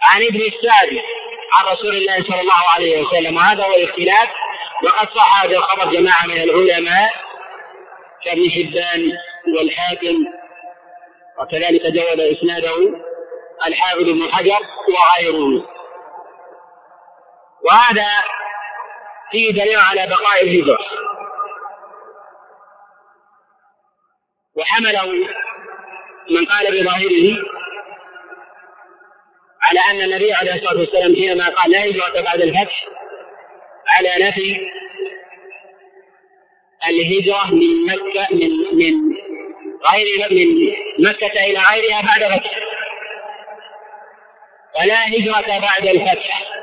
[0.02, 1.00] عن ابن السعدي
[1.54, 3.36] عن رسول الله صلى الله عليه وسلم.
[3.36, 4.28] وهذا هو الاختلاف.
[4.84, 7.10] وقد صح هذا الخبر جماعة من العلماء
[8.24, 9.12] كابن حبان
[9.56, 10.24] والحاكم
[11.40, 13.00] وكذلك جود إسناده
[13.66, 15.73] الحافظ ابن حجر وغيره.
[17.64, 18.06] وهذا
[19.30, 20.78] فيه دليل على بقاء الهجرة.
[24.54, 25.12] وحمله
[26.30, 27.36] من قال بظاهره
[29.62, 32.84] على أن النبي عليه الصلاة والسلام حينما قال لا هجرة بعد الفتح
[33.96, 34.70] على نفي
[36.88, 39.16] الهجرة من مكة من من
[39.92, 40.74] غير من
[41.08, 42.50] مكة إلى غيرها بعد فتح.
[44.80, 46.53] ولا هجرة بعد الفتح.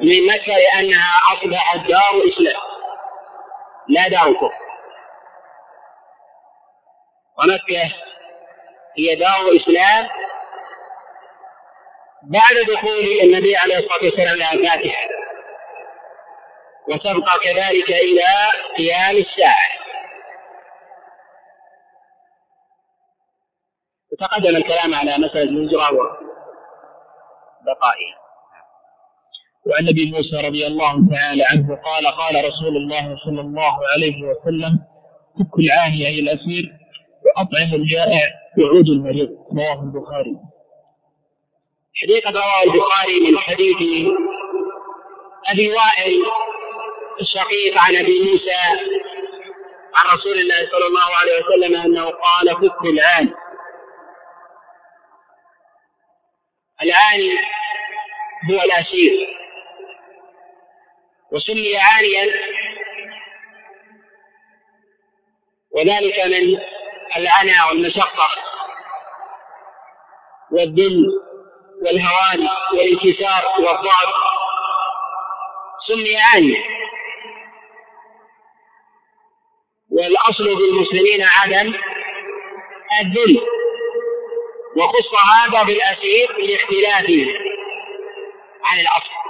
[0.00, 2.62] من مكة لأنها أصبحت دار إسلام.
[3.88, 4.62] لا دار كفر
[7.38, 7.94] ومكة
[8.98, 10.08] هي دار إسلام
[12.22, 15.08] بعد دخول النبي عليه الصلاة والسلام لها الفاتحة.
[16.88, 18.24] وتبقى كذلك إلى
[18.78, 19.72] قيام الساعة.
[24.12, 25.92] وتقدم الكلام على مسألة الهجرة
[27.60, 28.21] وبقائها.
[29.66, 34.78] وعن أبي موسى رضي الله تعالى عنه قال قال رسول الله صلى الله عليه وسلم
[35.38, 36.72] فك العاني أي الأسير
[37.24, 40.36] وأطعم الجائع وعود المريض رواه البخاري.
[42.02, 43.76] حديث رواه البخاري من حديث
[45.48, 46.22] أبي وائل
[47.20, 48.60] الشقيق عن أبي موسى
[49.96, 53.34] عن رسول الله صلى الله عليه وسلم أنه قال فك العاني.
[56.82, 57.30] العاني
[58.50, 59.41] هو الأسير
[61.32, 62.32] وسمي عاليا.
[65.70, 66.60] وذلك من
[67.16, 68.28] العنى والمشقة
[70.50, 71.04] والذل
[71.84, 74.14] والهوان والانكسار والضعف.
[75.88, 76.62] سمي عاليا.
[79.90, 81.74] والأصل في المسلمين عدم
[83.00, 83.46] الذل.
[84.76, 87.26] وخص هذا بالأسير لاختلافه
[88.64, 89.21] عن الأصل.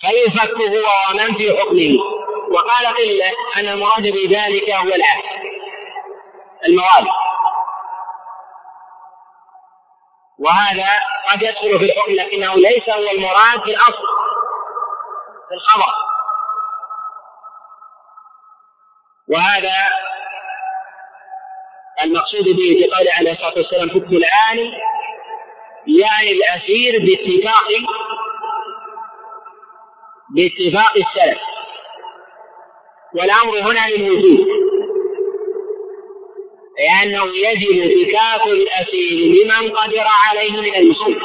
[0.00, 2.18] فيفك هو ومن في حكمه
[2.50, 5.20] وقال قلة أن المراد بذلك هو الآن.
[6.68, 7.06] المواد
[10.38, 10.88] وهذا
[11.28, 14.04] قد يدخل في الحكم لكنه ليس هو المراد في الأصل
[15.48, 15.92] في الخبر.
[19.28, 19.74] وهذا
[22.04, 24.58] المقصود به في قوله عليه الصلاة والسلام فك الآن
[25.86, 27.68] يعني الأسير باتفاق
[30.30, 31.38] باتفاق السلف.
[33.14, 34.46] والأمر هنا للوجود.
[36.78, 41.20] لأنه يجب فكاك الأسير لمن قدر عليه من المسلمين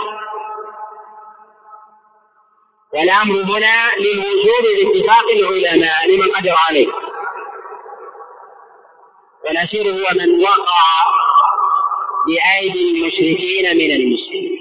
[2.94, 6.88] والأمر هنا للوجود باتفاق العلماء لمن قدر عليه.
[9.46, 10.84] والأسير هو من وقع
[12.28, 14.53] بأيدي المشركين من المسلمين.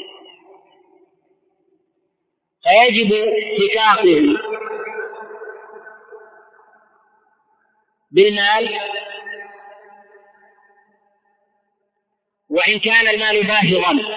[2.72, 4.34] فيجب اتكاقه
[8.10, 8.80] بالمال
[12.48, 14.16] وإن كان المال باهظا.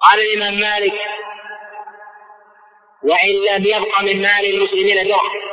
[0.00, 1.00] قال الإمام مالك
[3.02, 5.44] وإن لم يبق من مال المسلمين درهم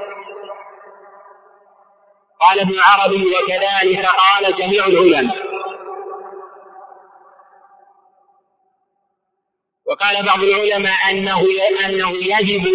[2.40, 5.51] قال ابن عربي وكذلك قال جميع العلماء.
[10.02, 11.42] وقال بعض العلماء أنه
[11.86, 12.66] أنه يجب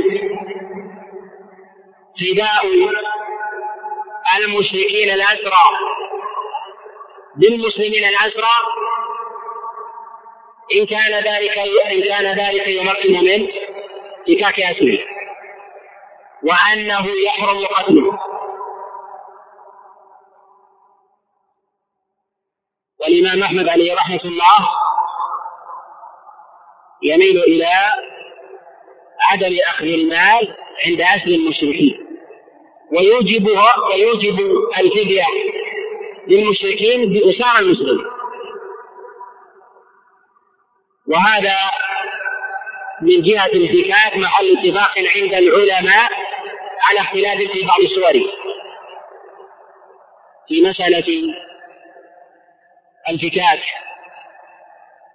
[2.21, 2.67] فداء
[4.37, 5.65] المشركين الأسرى.
[7.37, 8.57] بالمسلمين الأسرى.
[10.75, 11.59] إن كان ذلك
[11.93, 13.49] إن كان ذلك يمكن من
[14.27, 14.99] فكاك أسره
[16.43, 18.19] وأنه يحرم قتله.
[23.01, 24.86] والإمام أحمد عليه رحمة الله
[27.07, 27.73] يميل إلى
[29.31, 32.07] عدم أخذ المال عند أسر المشركين.
[32.93, 34.41] ويوجبها ويوجب
[34.79, 35.25] الفدية
[36.29, 38.07] للمشركين بأسار المسلمين.
[41.07, 41.57] وهذا
[43.03, 46.11] من جهة الفكاك محل اتفاق عند العلماء
[46.89, 48.27] على اختلاف في بعض صوره.
[50.49, 51.35] في مسألة
[53.09, 53.61] الفكاك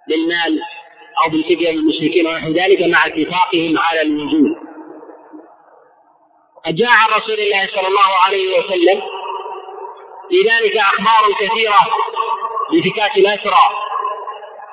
[0.08, 0.60] للمال
[1.24, 4.56] أو بالفدية للمشركين ونحو ذلك مع اتفاقهم على الوجود.
[6.66, 9.02] قد جاء عن رسول الله صلى الله عليه وسلم
[10.30, 11.78] لذلك أخبار كثيرة
[12.72, 13.62] بفكاك الأسرى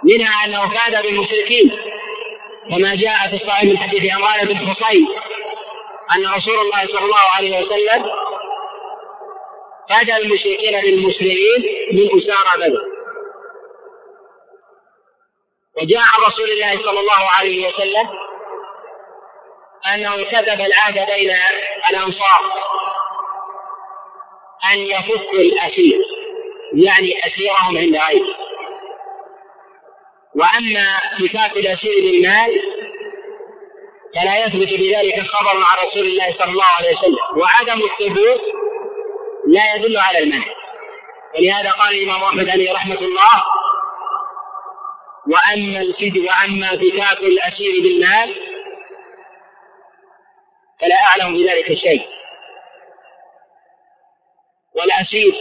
[0.04, 1.72] منها أنه كاد بالمشركين
[2.72, 5.08] كما جاء في الصحيح من حديث عمران بن حصين
[6.16, 8.06] أن رسول الله صلى الله عليه وسلم
[9.90, 11.60] كاد المشركين للمسلمين
[11.94, 12.99] من أسارى بدر.
[15.82, 18.10] وجاء عن رسول الله صلى الله عليه وسلم
[19.94, 21.32] أنه كتب العهد بين
[21.90, 22.42] الأنصار
[24.74, 26.02] أن يفكوا الأسير
[26.74, 28.36] يعني أسيرهم عند غيره.
[30.36, 32.62] وأما فكاك الأسير بالمال
[34.16, 37.18] فلا يثبت بذلك خبر عن رسول الله صلى الله عليه وسلم.
[37.38, 38.42] وعدم الثبوت
[39.48, 40.46] لا يدل على المنع.
[41.36, 43.59] ولهذا قال الإمام أحمد عليه رحمة الله
[45.30, 48.36] وأما الفد وأما فكاك الأسير بالمال
[50.82, 52.02] فلا أعلم بذلك شيء.
[54.76, 55.34] والأسير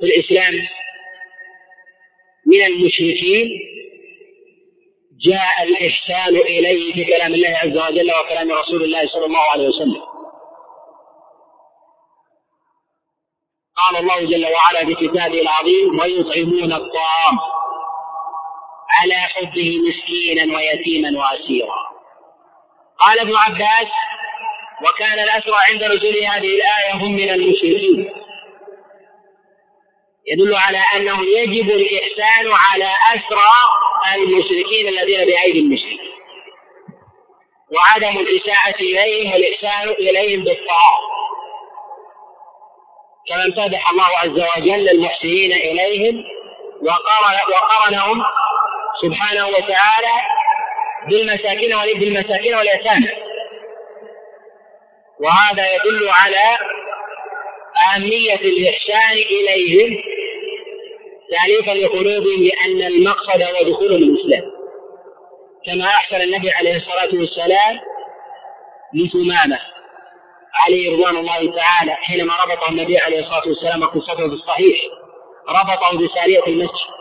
[0.00, 0.54] في الإسلام
[2.46, 3.48] من المشركين
[5.20, 10.02] جاء الإحسان إليه في كلام الله عز وجل وكلام رسول الله صلى الله عليه وسلم.
[13.76, 17.57] قال الله جل وعلا في كتابه العظيم ويطعمون الطعام.
[19.00, 21.88] على حبه مسكينا ويتيما واسيرا.
[22.98, 23.88] قال ابن عباس
[24.86, 28.12] وكان الأسرى عند نزول هذه الآية هم من المشركين.
[30.26, 33.50] يدل على أنه يجب الإحسان على أسرى
[34.14, 36.08] المشركين الذين بأيدي المشركين.
[37.70, 41.00] وعدم الإساءة إليهم والإحسان إليهم بالطاعة.
[43.28, 46.24] كما امتدح الله عز وجل المحسنين إليهم
[46.82, 48.24] وقرنهم
[49.02, 50.14] سبحانه وتعالى
[51.08, 53.08] بالمساكين بالمساكين واليتامى.
[55.20, 56.58] وهذا يدل على
[57.86, 60.02] أهمية الإحسان إليهم
[61.30, 64.58] تأليفا لقلوبهم لأن المقصد هو دخولهم الإسلام.
[65.66, 67.80] كما أحسن النبي عليه الصلاة والسلام
[68.94, 69.58] لثمامة
[70.66, 74.76] عليه رضوان الله تعالى حينما ربطه النبي عليه الصلاة والسلام قصته في الصحيح
[75.48, 76.97] ربطه بسارية المسجد.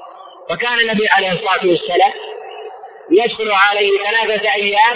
[0.52, 2.14] وكان النبي عليه الصلاة والسلام
[3.12, 4.96] يدخل عليه ثلاثة أيام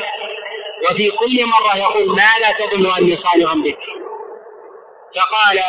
[0.89, 3.79] وفي كل مرة يقول ماذا تظن أني صالح بك.
[5.15, 5.59] فقال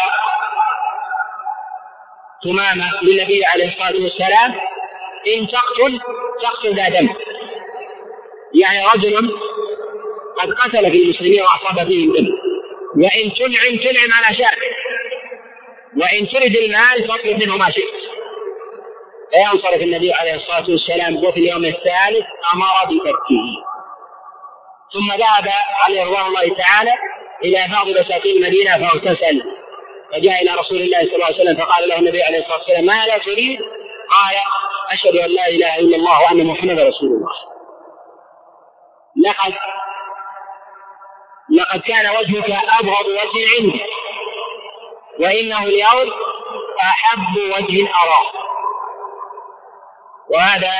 [2.44, 4.60] ثمامة للنبي عليه الصلاة والسلام
[5.36, 6.00] إن تقتل
[6.42, 7.08] تقتل ذا دم.
[8.54, 9.38] يعني رجل
[10.38, 12.26] قد قتل في المسلمين وأصاب فيهم دم.
[12.96, 14.58] وإن تنعم تنعم على شاك.
[15.96, 18.11] وإن ترد المال فاطلب منه ما شئت.
[19.32, 23.44] فينصرف النبي عليه الصلاة والسلام وفي اليوم الثالث أمر بتركه.
[24.92, 25.48] ثم ذهب
[25.84, 26.92] عليه رضوان الله تعالى
[27.44, 29.42] إلى بعض مساكين المدينة فاغتسل.
[30.12, 33.06] فجاء إلى رسول الله صلى الله عليه وسلم فقال له النبي عليه الصلاة والسلام ما
[33.06, 33.58] لا تريد؟
[34.10, 34.36] قال
[34.92, 37.32] أشهد أن لا إله إلا الله وأن محمدا رسول الله.
[39.26, 39.54] لقد
[41.50, 43.80] لقد كان وجهك أبغض وجه عندي
[45.20, 46.12] وإنه اليوم
[46.82, 48.51] أحب وجه أراه
[50.32, 50.72] وهذا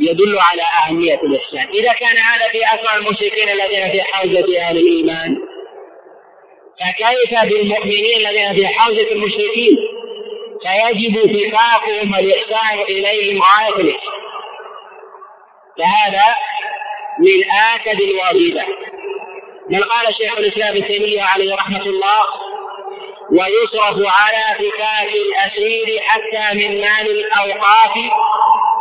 [0.00, 1.68] يدل على أهمية الإحسان.
[1.74, 5.36] إذا كان هذا في أثر المشركين الذين في حوزة أهل الإيمان
[6.80, 9.78] فكيف بالمؤمنين الذين في حوزة المشركين؟
[10.62, 14.18] فيجب فكاكهم الإحسان إليهم غاية الإحسان
[15.78, 16.24] فهذا
[17.18, 18.76] من آكد الواجبات
[19.70, 22.20] بل قال شيخ الإسلام ابن تيمية عليه رحمة الله
[23.32, 27.96] ويصرف على فكاك الأسير حتى من مال الأوقاف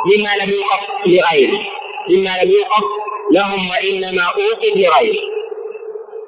[0.05, 1.59] مما لم يوقف لغيره.
[2.09, 2.83] مما لم يوقف
[3.31, 5.21] لهم وإنما أوقف لغيره.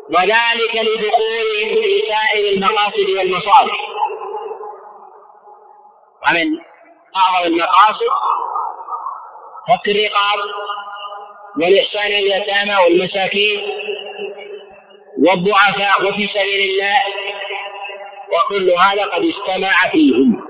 [0.10, 3.78] وذلك لدخولهم في سائر المقاصد والمصالح.
[6.28, 6.48] ومن
[7.18, 8.10] أعظم المقاصد
[9.68, 10.40] فك الرقاب
[11.62, 13.68] والإحسان اليتامى والمساكين
[15.28, 16.96] والضعفاء وفي سبيل الله
[18.34, 20.50] وكل هذا قد اجتمع فيهم.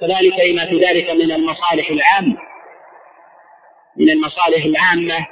[0.00, 2.38] كذلك لما في ذلك من المصالح العامة
[3.96, 5.26] من المصالح العامة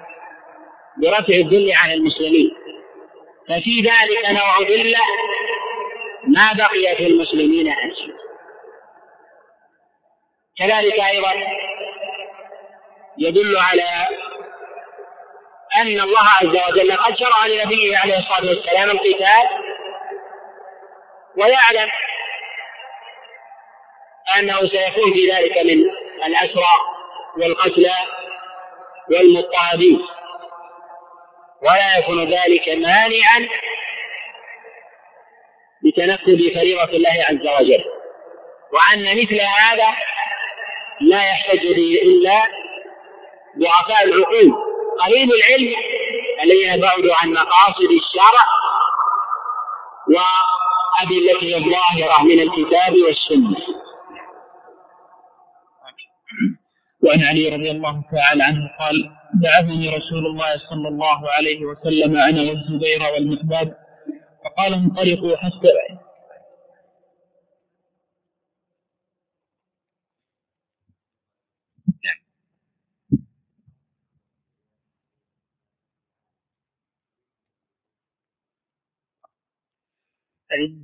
[0.97, 2.51] برفع الذل عن المسلمين.
[3.49, 4.99] ففي ذلك نوع ذلة
[6.25, 7.99] ما بقي في المسلمين أنس
[10.59, 11.33] كذلك أيضا
[13.19, 14.09] يدل على
[15.77, 19.70] أن الله عز وجل قد شرع لنبيه عليه الصلاة والسلام القتال
[21.37, 21.91] ويعلم
[24.39, 25.91] أنه سيكون في ذلك من
[26.27, 26.75] الأسرى
[27.39, 27.95] والقتلى
[29.11, 30.07] والمضطهدين.
[31.63, 33.49] ولا يكون ذلك مانعا
[35.83, 37.85] لتنفذ فريضة الله عز وجل.
[38.73, 39.89] وأن مثل هذا
[41.01, 42.43] لا يحتج به إلا
[43.59, 44.71] ضعفاء العقول.
[45.01, 45.75] قليل العلم
[46.43, 48.47] الذين بعدوا عن مقاصد الشرع
[51.01, 53.57] وأدلته الظاهرة من الكتاب والسنة.
[57.05, 59.11] وعن علي رضي الله تعالى عنه قال
[59.43, 63.75] بعثني رسول الله صلى الله عليه وسلم أنا والزبير والمقداد
[64.45, 65.69] فقال انطلقوا حتى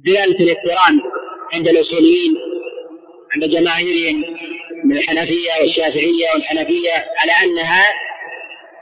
[0.05, 1.01] دلالة الاقتران
[1.55, 2.35] عند الأصوليين
[3.35, 4.25] عند جماهيرهم
[4.85, 6.91] من الحنفية والشافعية والحنفية
[7.21, 7.85] على أنها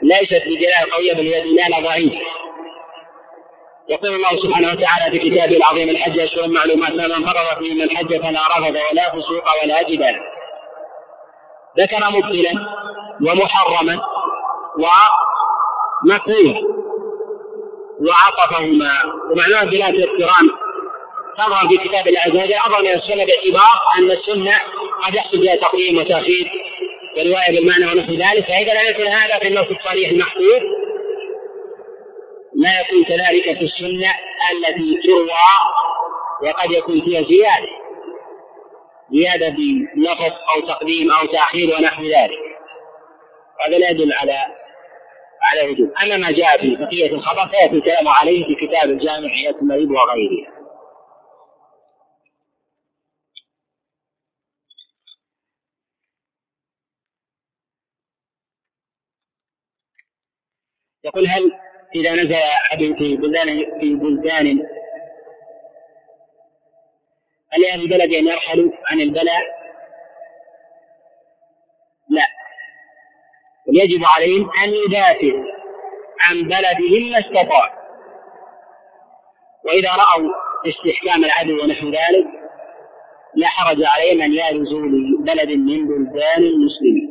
[0.03, 2.21] ليست بدلالة قوية بل هي دلالة ضعيفة.
[3.89, 8.41] يقول الله سبحانه وتعالى في كتابه العظيم الحج أشهر معلومات فمن فرض من الحج فلا
[8.47, 10.21] رفض ولا فسوق ولا جدال
[11.79, 12.53] ذكر مبطلا
[13.23, 13.99] ومحرما
[16.05, 16.61] ومكروها
[18.01, 18.93] وعطفهما
[19.31, 20.51] ومعناه دلالة الاقتران
[21.39, 24.57] تظهر في كتاب وجل أظهر من السنة باعتبار أن السنة
[25.05, 26.53] قد يحصل بها تقديم وتأخير
[27.17, 28.49] ورواية بالمعنى ونحو ذلك.
[28.49, 30.63] فإذا لم يكن هذا في النص الصريح المحفوظ.
[32.57, 34.15] لا يكون كذلك في السنة
[34.53, 35.29] التي تروى
[36.43, 37.85] وقد يكون فيها زيادة
[39.13, 42.45] زيادة بلفظ أو تقديم أو تأخير ونحو ذلك.
[43.67, 44.39] هذا لا يدل على
[45.53, 45.93] على وجود.
[46.03, 50.55] أما ما جاء في بقية الخبر فيأتي الكلام عليه في كتاب الجامع حياة المريض وغيره.
[61.05, 61.53] يقول هل
[61.95, 62.37] إذا نزل
[62.73, 64.47] عبد في بلدان في بلدان
[67.53, 69.43] هل لأهل البلد أن يرحلوا عن البلاء؟
[72.09, 72.27] لا.
[73.69, 75.45] بل يجب عليهم أن يدافعوا
[76.21, 77.85] عن بلدهم ما استطاعوا.
[79.65, 80.31] وإذا رأوا
[80.67, 82.27] استحكام العدو ونحو ذلك
[83.35, 87.04] لا حرج عليهم أن يأرزوا لبلد من بلدان المسلمين.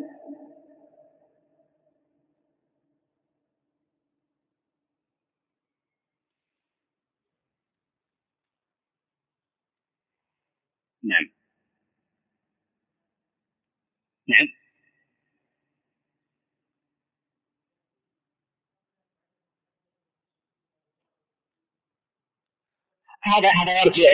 [11.13, 11.29] نعم.
[14.27, 14.47] نعم.
[23.23, 24.13] هذا هذا يرجع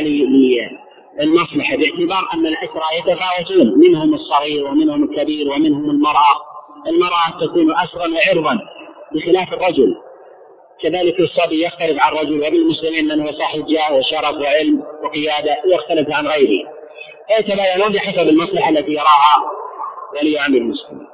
[1.20, 6.50] للمصلحة باعتبار أن الأسرى يتفاوتون منهم الصغير ومنهم الكبير ومنهم المرأة.
[6.88, 8.60] المرأة تكون اسرا وعرضا
[9.16, 9.96] بخلاف الرجل.
[10.82, 16.28] كذلك الصبي يختلف عن الرجل وبالمسلمين من هو صاحب جاه وشرف وعلم وقيادة يختلف عن
[16.28, 16.79] غيره.
[17.30, 19.52] فيتباينون بحسب المصلحة التي يراها
[20.14, 21.08] ولي أمر المسلمين.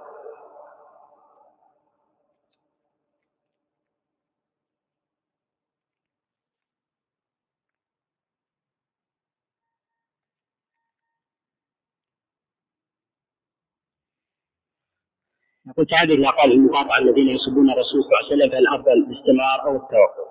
[15.67, 20.25] يقول تعدد الأقوال المقاطعة الذين يسبون الرسول صلى الله عليه وسلم فالأفضل الاستمرار أو التوقف.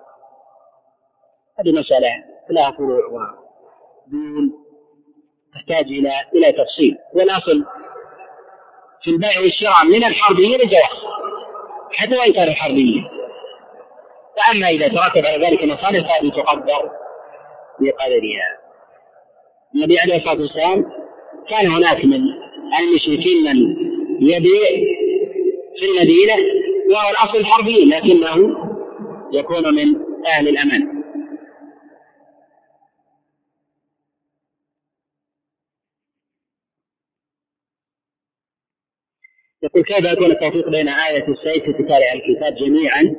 [1.59, 2.09] هذه مسألة
[2.49, 4.64] لها فروع ودون
[5.55, 6.97] تحتاج إلى إلى تفصيل.
[7.13, 7.65] والاصل
[9.03, 10.99] في البيع والشراء من الحربيين الجواز
[11.93, 13.03] حتى وإن كانوا حربيين.
[14.37, 16.91] فأما إذا ترتب على ذلك مصالح فهذه تقدر؟
[17.79, 18.65] بقدرها.
[19.75, 20.85] النبي عليه الصلاة والسلام
[21.49, 22.21] كان هناك من
[22.79, 23.75] المشركين من
[24.21, 24.69] يبيع
[25.79, 26.33] في المدينة
[26.91, 28.57] وهو الأصل الحربيين لكنه
[29.33, 29.95] يكون من
[30.27, 30.94] أهل الأمان.
[39.75, 43.15] يقول كيف يكون التوفيق بين آية السيف أهل الكتاب جميعا؟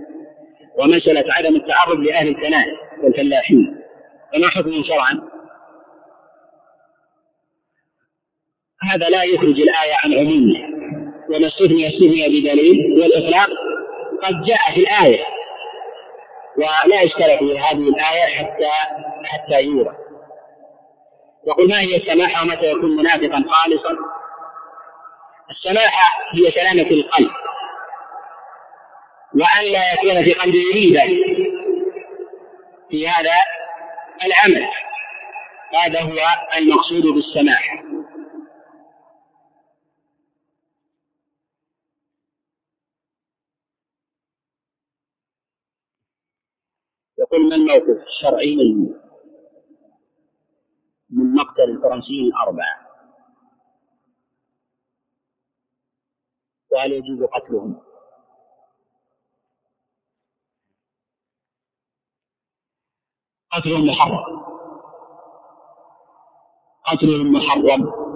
[0.78, 3.76] ومسألة عدم التعرض لأهل الكنائس والفلاحين.
[4.32, 5.20] فما حكم شرعا؟
[8.82, 10.68] هذا لا يخرج الآية عن عمومها
[11.30, 13.48] وما استثني استثني بدليل والإطلاق
[14.22, 15.24] قد جاء في الآية.
[16.56, 18.68] ولا إشكال في هذه الآية حتى
[19.24, 19.96] حتى يورى
[21.46, 23.96] يقول ما هي السماحة ومتى يكون منافقا خالصا؟
[25.50, 27.30] السماحة هي سلامة القلب.
[29.34, 31.00] وأن لا يكون في قلبه ريبة.
[32.90, 33.32] في هذا
[34.24, 34.66] العمل.
[35.74, 36.18] هذا هو
[36.58, 37.76] المقصود بالسماحة.
[47.18, 48.56] يقول ما الموقف الشرعي
[51.10, 52.85] من مقتل الفرنسيين الأربعة؟
[56.76, 57.80] وهل يجوز قتلهم.
[63.52, 64.44] قتلهم محرم.
[66.84, 68.06] قتلهم محرم.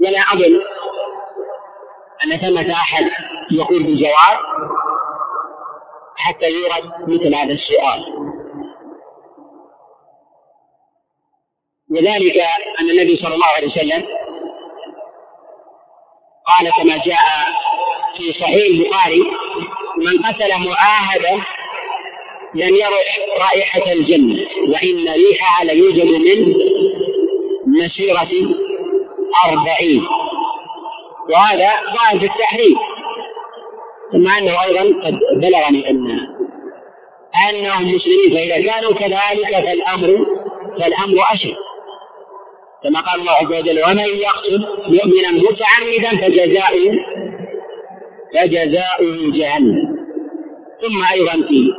[0.00, 0.60] ولا أظن
[2.24, 3.04] أن ثمة أحد
[3.52, 4.38] يقول بالجواب
[6.16, 8.26] حتى يورد مثل هذا السؤال.
[11.90, 12.36] وذلك
[12.80, 14.25] أن النبي صلى الله عليه وسلم
[16.58, 17.46] قال كما جاء
[18.16, 19.22] في صحيح البخاري
[19.98, 21.44] من قتل معاهدا
[22.54, 26.54] لم يرح رائحة الجنة وإن ريحها ليوجد من
[27.66, 28.28] مسيرة
[29.44, 30.06] أربعين.
[31.30, 32.76] وهذا ظاهر في التحريم
[34.12, 36.28] ثم أنه أيضا قد بلغني أن
[37.48, 40.26] أنهم مسلمين فإذا كانوا كذلك فالأمر
[40.80, 41.56] فالأمر أشد.
[42.84, 46.96] كما قال الله عز وجل ومن يقتل مؤمنا متعمدا فجزاؤه
[48.34, 49.96] فجزاؤه جهنم.
[50.82, 51.72] ثم أيضا في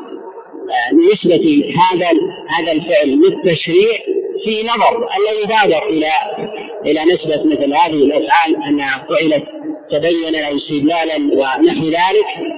[0.69, 2.09] آه، نسبة هذا
[2.49, 3.93] هذا الفعل للتشريع
[4.45, 6.11] في نظر الذي بادر إلى
[6.85, 9.43] إلى نسبة مثل هذه الأفعال أنها فعلت
[9.91, 12.57] تبينا أو استدلالا ونحو ذلك.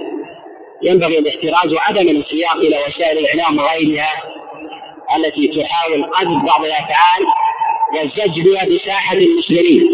[0.83, 4.11] ينبغي الاحتراز وعدم الانسياق إلى وسائل الإعلام وغيرها
[5.17, 7.25] التي تحاول قذف بعض الأفعال
[7.93, 9.89] والزج بها بساحة المسلمين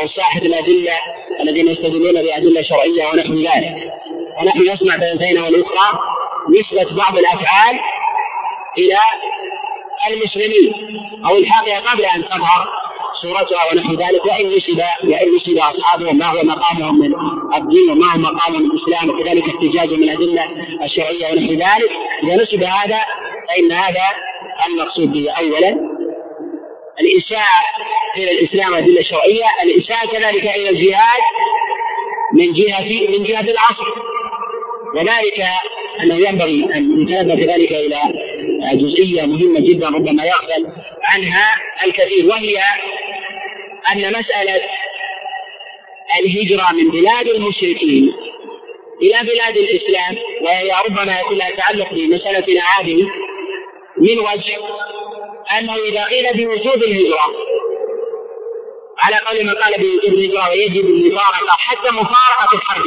[0.00, 0.92] أو ساحة الأدلة
[1.40, 3.92] الذين يستدلون بأدلة شرعية ونحو ذلك.
[4.40, 5.98] ونحن نسمع بين والأخرى
[6.48, 7.80] نسبة بعض الأفعال
[8.78, 8.98] إلى
[10.10, 10.72] المسلمين.
[11.26, 12.68] أو الحاقية قبل أن تظهر
[13.22, 14.26] صورتها ونحو ذلك.
[14.26, 17.14] وإن نسب وإن نسب أصحابهم ما هو مقامهم من
[17.54, 19.10] الدين وما هو مقامهم من الإسلام.
[19.10, 20.44] وكذلك احتجاجهم من الأدلة
[20.84, 21.90] الشرعية ونحو ذلك.
[22.22, 23.00] إذا نسب هذا
[23.48, 24.04] فإن هذا
[24.66, 25.95] المقصود به أولا
[27.00, 27.62] الإساءة
[28.16, 31.20] إلى الإسلام والأدلة الشرعية الإساءة كذلك إلى الجهاد
[32.32, 34.02] من جهة من جهة العصر.
[34.94, 35.44] وذلك
[36.02, 38.00] أنه ينبغي أن يتنبه كذلك إلى
[38.72, 40.66] جزئية مهمة جدا ربما يغفل
[41.02, 42.58] عنها الكثير وهي
[43.92, 44.60] أن مسألة
[46.20, 48.14] الهجرة من بلاد المشركين
[49.02, 53.06] إلى بلاد الإسلام وهي ربما يكون لها تعلق بمسألتنا هذه
[53.96, 54.56] من وجه
[55.52, 57.22] أنه إذا قيل بوجوب الهجرة
[58.98, 62.84] على قول من قال بوجوب الهجرة ويجب المفارقة حتى مفارقة الحرب.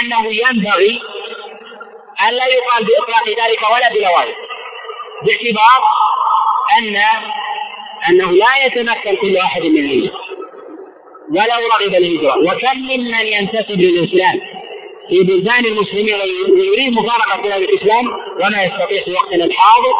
[0.00, 1.00] أنه ينبغي
[2.20, 4.36] أن لا يقال بإطلاق ذلك ولا بلوائح.
[5.22, 5.82] باعتبار
[6.78, 6.96] أن
[8.08, 10.20] أنه لا يتمكن كل واحد من الهجرة
[11.30, 14.40] ولو رغب الهجرة وكم ممن ينتسب للإسلام؟
[15.10, 16.14] في بلدان المسلمين
[16.50, 18.06] ويريد مفارقة بلاد الإسلام
[18.40, 19.94] وما يستطيع في وقتنا الحاضر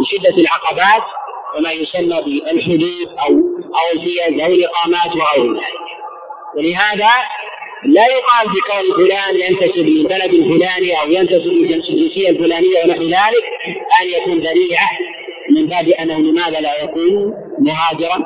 [0.00, 1.02] بشدة العقبات
[1.58, 3.30] وما يسمى بالحدود أو
[3.78, 5.62] أو الفيز أو الإقامات وغير ذلك
[6.56, 7.10] ولهذا
[7.84, 13.44] لا يقال بكون فلان ينتسب للبلد الفلاني أو ينتسب للجنسية الفلانية ونحو ذلك
[14.02, 14.88] أن يكون ذريعة
[15.50, 18.16] من باب انه لماذا لا يكون مهاجرا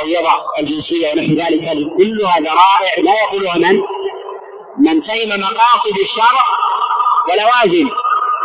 [0.00, 1.60] أو يضع الجنسية ونحو ذلك.
[1.96, 3.82] كلها ذرائع لا يقولها من؟
[4.80, 6.44] من فهم مقاصد الشرع
[7.28, 7.90] ولوازم.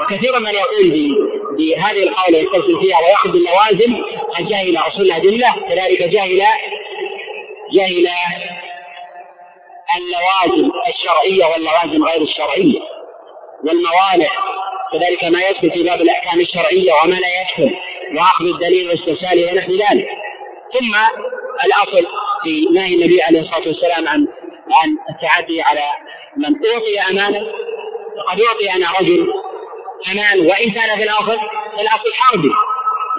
[0.02, 0.92] وكثير من يقول
[1.58, 4.04] بهذه القول يسترسل فيها ويأخذ باللوازم.
[4.36, 6.44] قد جهل أصول الأدلة كذلك جهل
[7.74, 8.08] جهل
[9.98, 12.80] اللوازم الشرعية واللوازم غير الشرعية
[13.68, 14.30] والموانع.
[14.94, 17.76] كذلك ما يدخل في باب الأحكام الشرعية وما لا يدخل.
[18.16, 20.08] وأخذ الدليل واسترساله ونحو ذلك.
[20.74, 20.96] ثم
[21.66, 22.08] الأصل
[22.44, 24.28] في نهي النبي عليه الصلاة والسلام عن
[24.72, 25.82] عن التعدي على
[26.38, 27.40] من أعطي أمانة
[28.18, 29.34] فقد أعطي أنا رجل
[30.12, 31.40] أمان وإن كان في الأصل
[31.76, 32.50] في الأصل حربي.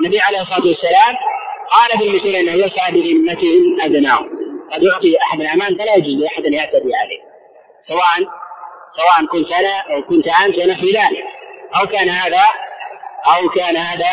[0.00, 1.16] النبي عليه الصلاة والسلام
[1.70, 4.18] قال في المسؤول أنه يسعى بذمته أدناه.
[4.72, 7.22] قد يعطي أحد الأمان فلا يجوز لأحد أن يعتدي عليه.
[7.88, 8.28] سواء
[8.96, 11.24] سواء كنت أنا أو كنت أنت ونحو ذلك.
[11.80, 12.42] أو كان هذا
[13.26, 14.10] أو كان هذا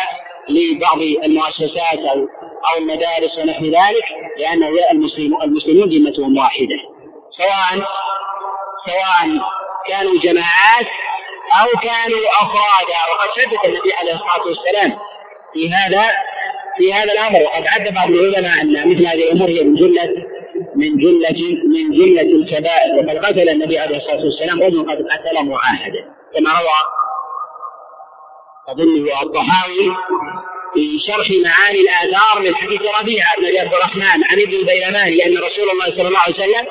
[0.48, 2.28] لبعض المؤسسات أو
[2.64, 4.04] أو المدارس ونحو ذلك
[4.38, 6.76] لأن المسلمون المسلمون ذمتهم واحدة.
[7.38, 7.88] سواء
[8.86, 9.44] سواء
[9.88, 10.86] كانوا جماعات
[11.60, 14.98] أو كانوا أفرادا وقد شدد النبي عليه الصلاة والسلام
[15.54, 16.12] في هذا
[16.78, 17.42] في هذا الأمر.
[17.42, 20.08] وقد عد بعض العلماء أن مثل هذه الأمور هي من جملة
[20.76, 22.96] من جملة من جملة الكبائر.
[22.96, 26.14] وقد قتل النبي عليه الصلاة والسلام رجل قد قتل معاهدا.
[26.34, 26.80] كما روى
[28.68, 29.96] أظنه الطحاوي
[30.74, 35.70] في شرح معاني الآثار من حديث ربيعة بن عبد الرحمن عن ابن البيلماني أن رسول
[35.72, 36.66] الله صلى الله عليه وسلم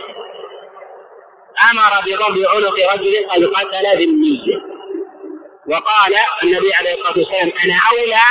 [1.74, 4.74] أمر بضرب عنق رجل قد قتل بالنية
[5.70, 8.24] وقال النبي عليه الصلاة والسلام أنا أولى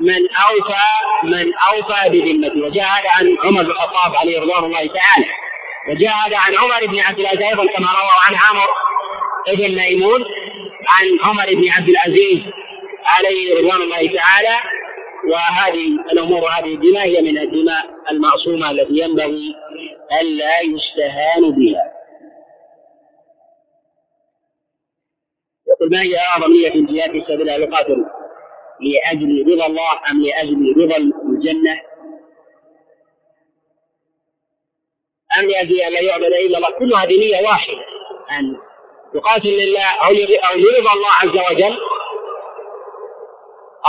[0.00, 0.82] من أوفى
[1.24, 5.26] من أوفى بذمته وجاء هذا عن عمر بن الخطاب عليه رضوان الله تعالى.
[5.90, 8.72] وجاء هذا عن عمر بن عبد العزيز أيضا كما روى عن عمرو
[9.56, 10.24] بن ميمون
[10.88, 12.40] عن عمر بن عبد العزيز
[13.06, 14.56] عليه رضوان الله تعالى.
[15.28, 19.54] وهذه الأمور هذه الدماء هي من الدماء المعصومة التي ينبغي
[20.20, 21.99] ألا يستهان بها.
[25.80, 28.04] يقول ما هي أعظم نية الجهاد في سبيل الله يقاتل
[28.80, 31.80] لأجل رضا الله أم لأجل رضا الجنة؟
[35.38, 37.78] أم لأجل أن لا يعبد إلا الله؟ كل هذه نية واحدة
[38.38, 38.56] أن
[39.14, 40.12] يقاتل لله أو
[40.54, 41.78] لرضا الله عز وجل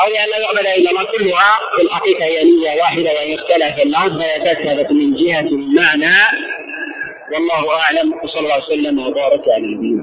[0.04, 4.22] أو لأن لا يعبد إلا الله كلها في الحقيقة هي نية واحدة وإن اختلف اللفظ
[4.22, 6.16] فيتكتبت من جهة المعنى
[7.34, 10.01] والله أعلم وصلى الله وسلم وبارك على نبينا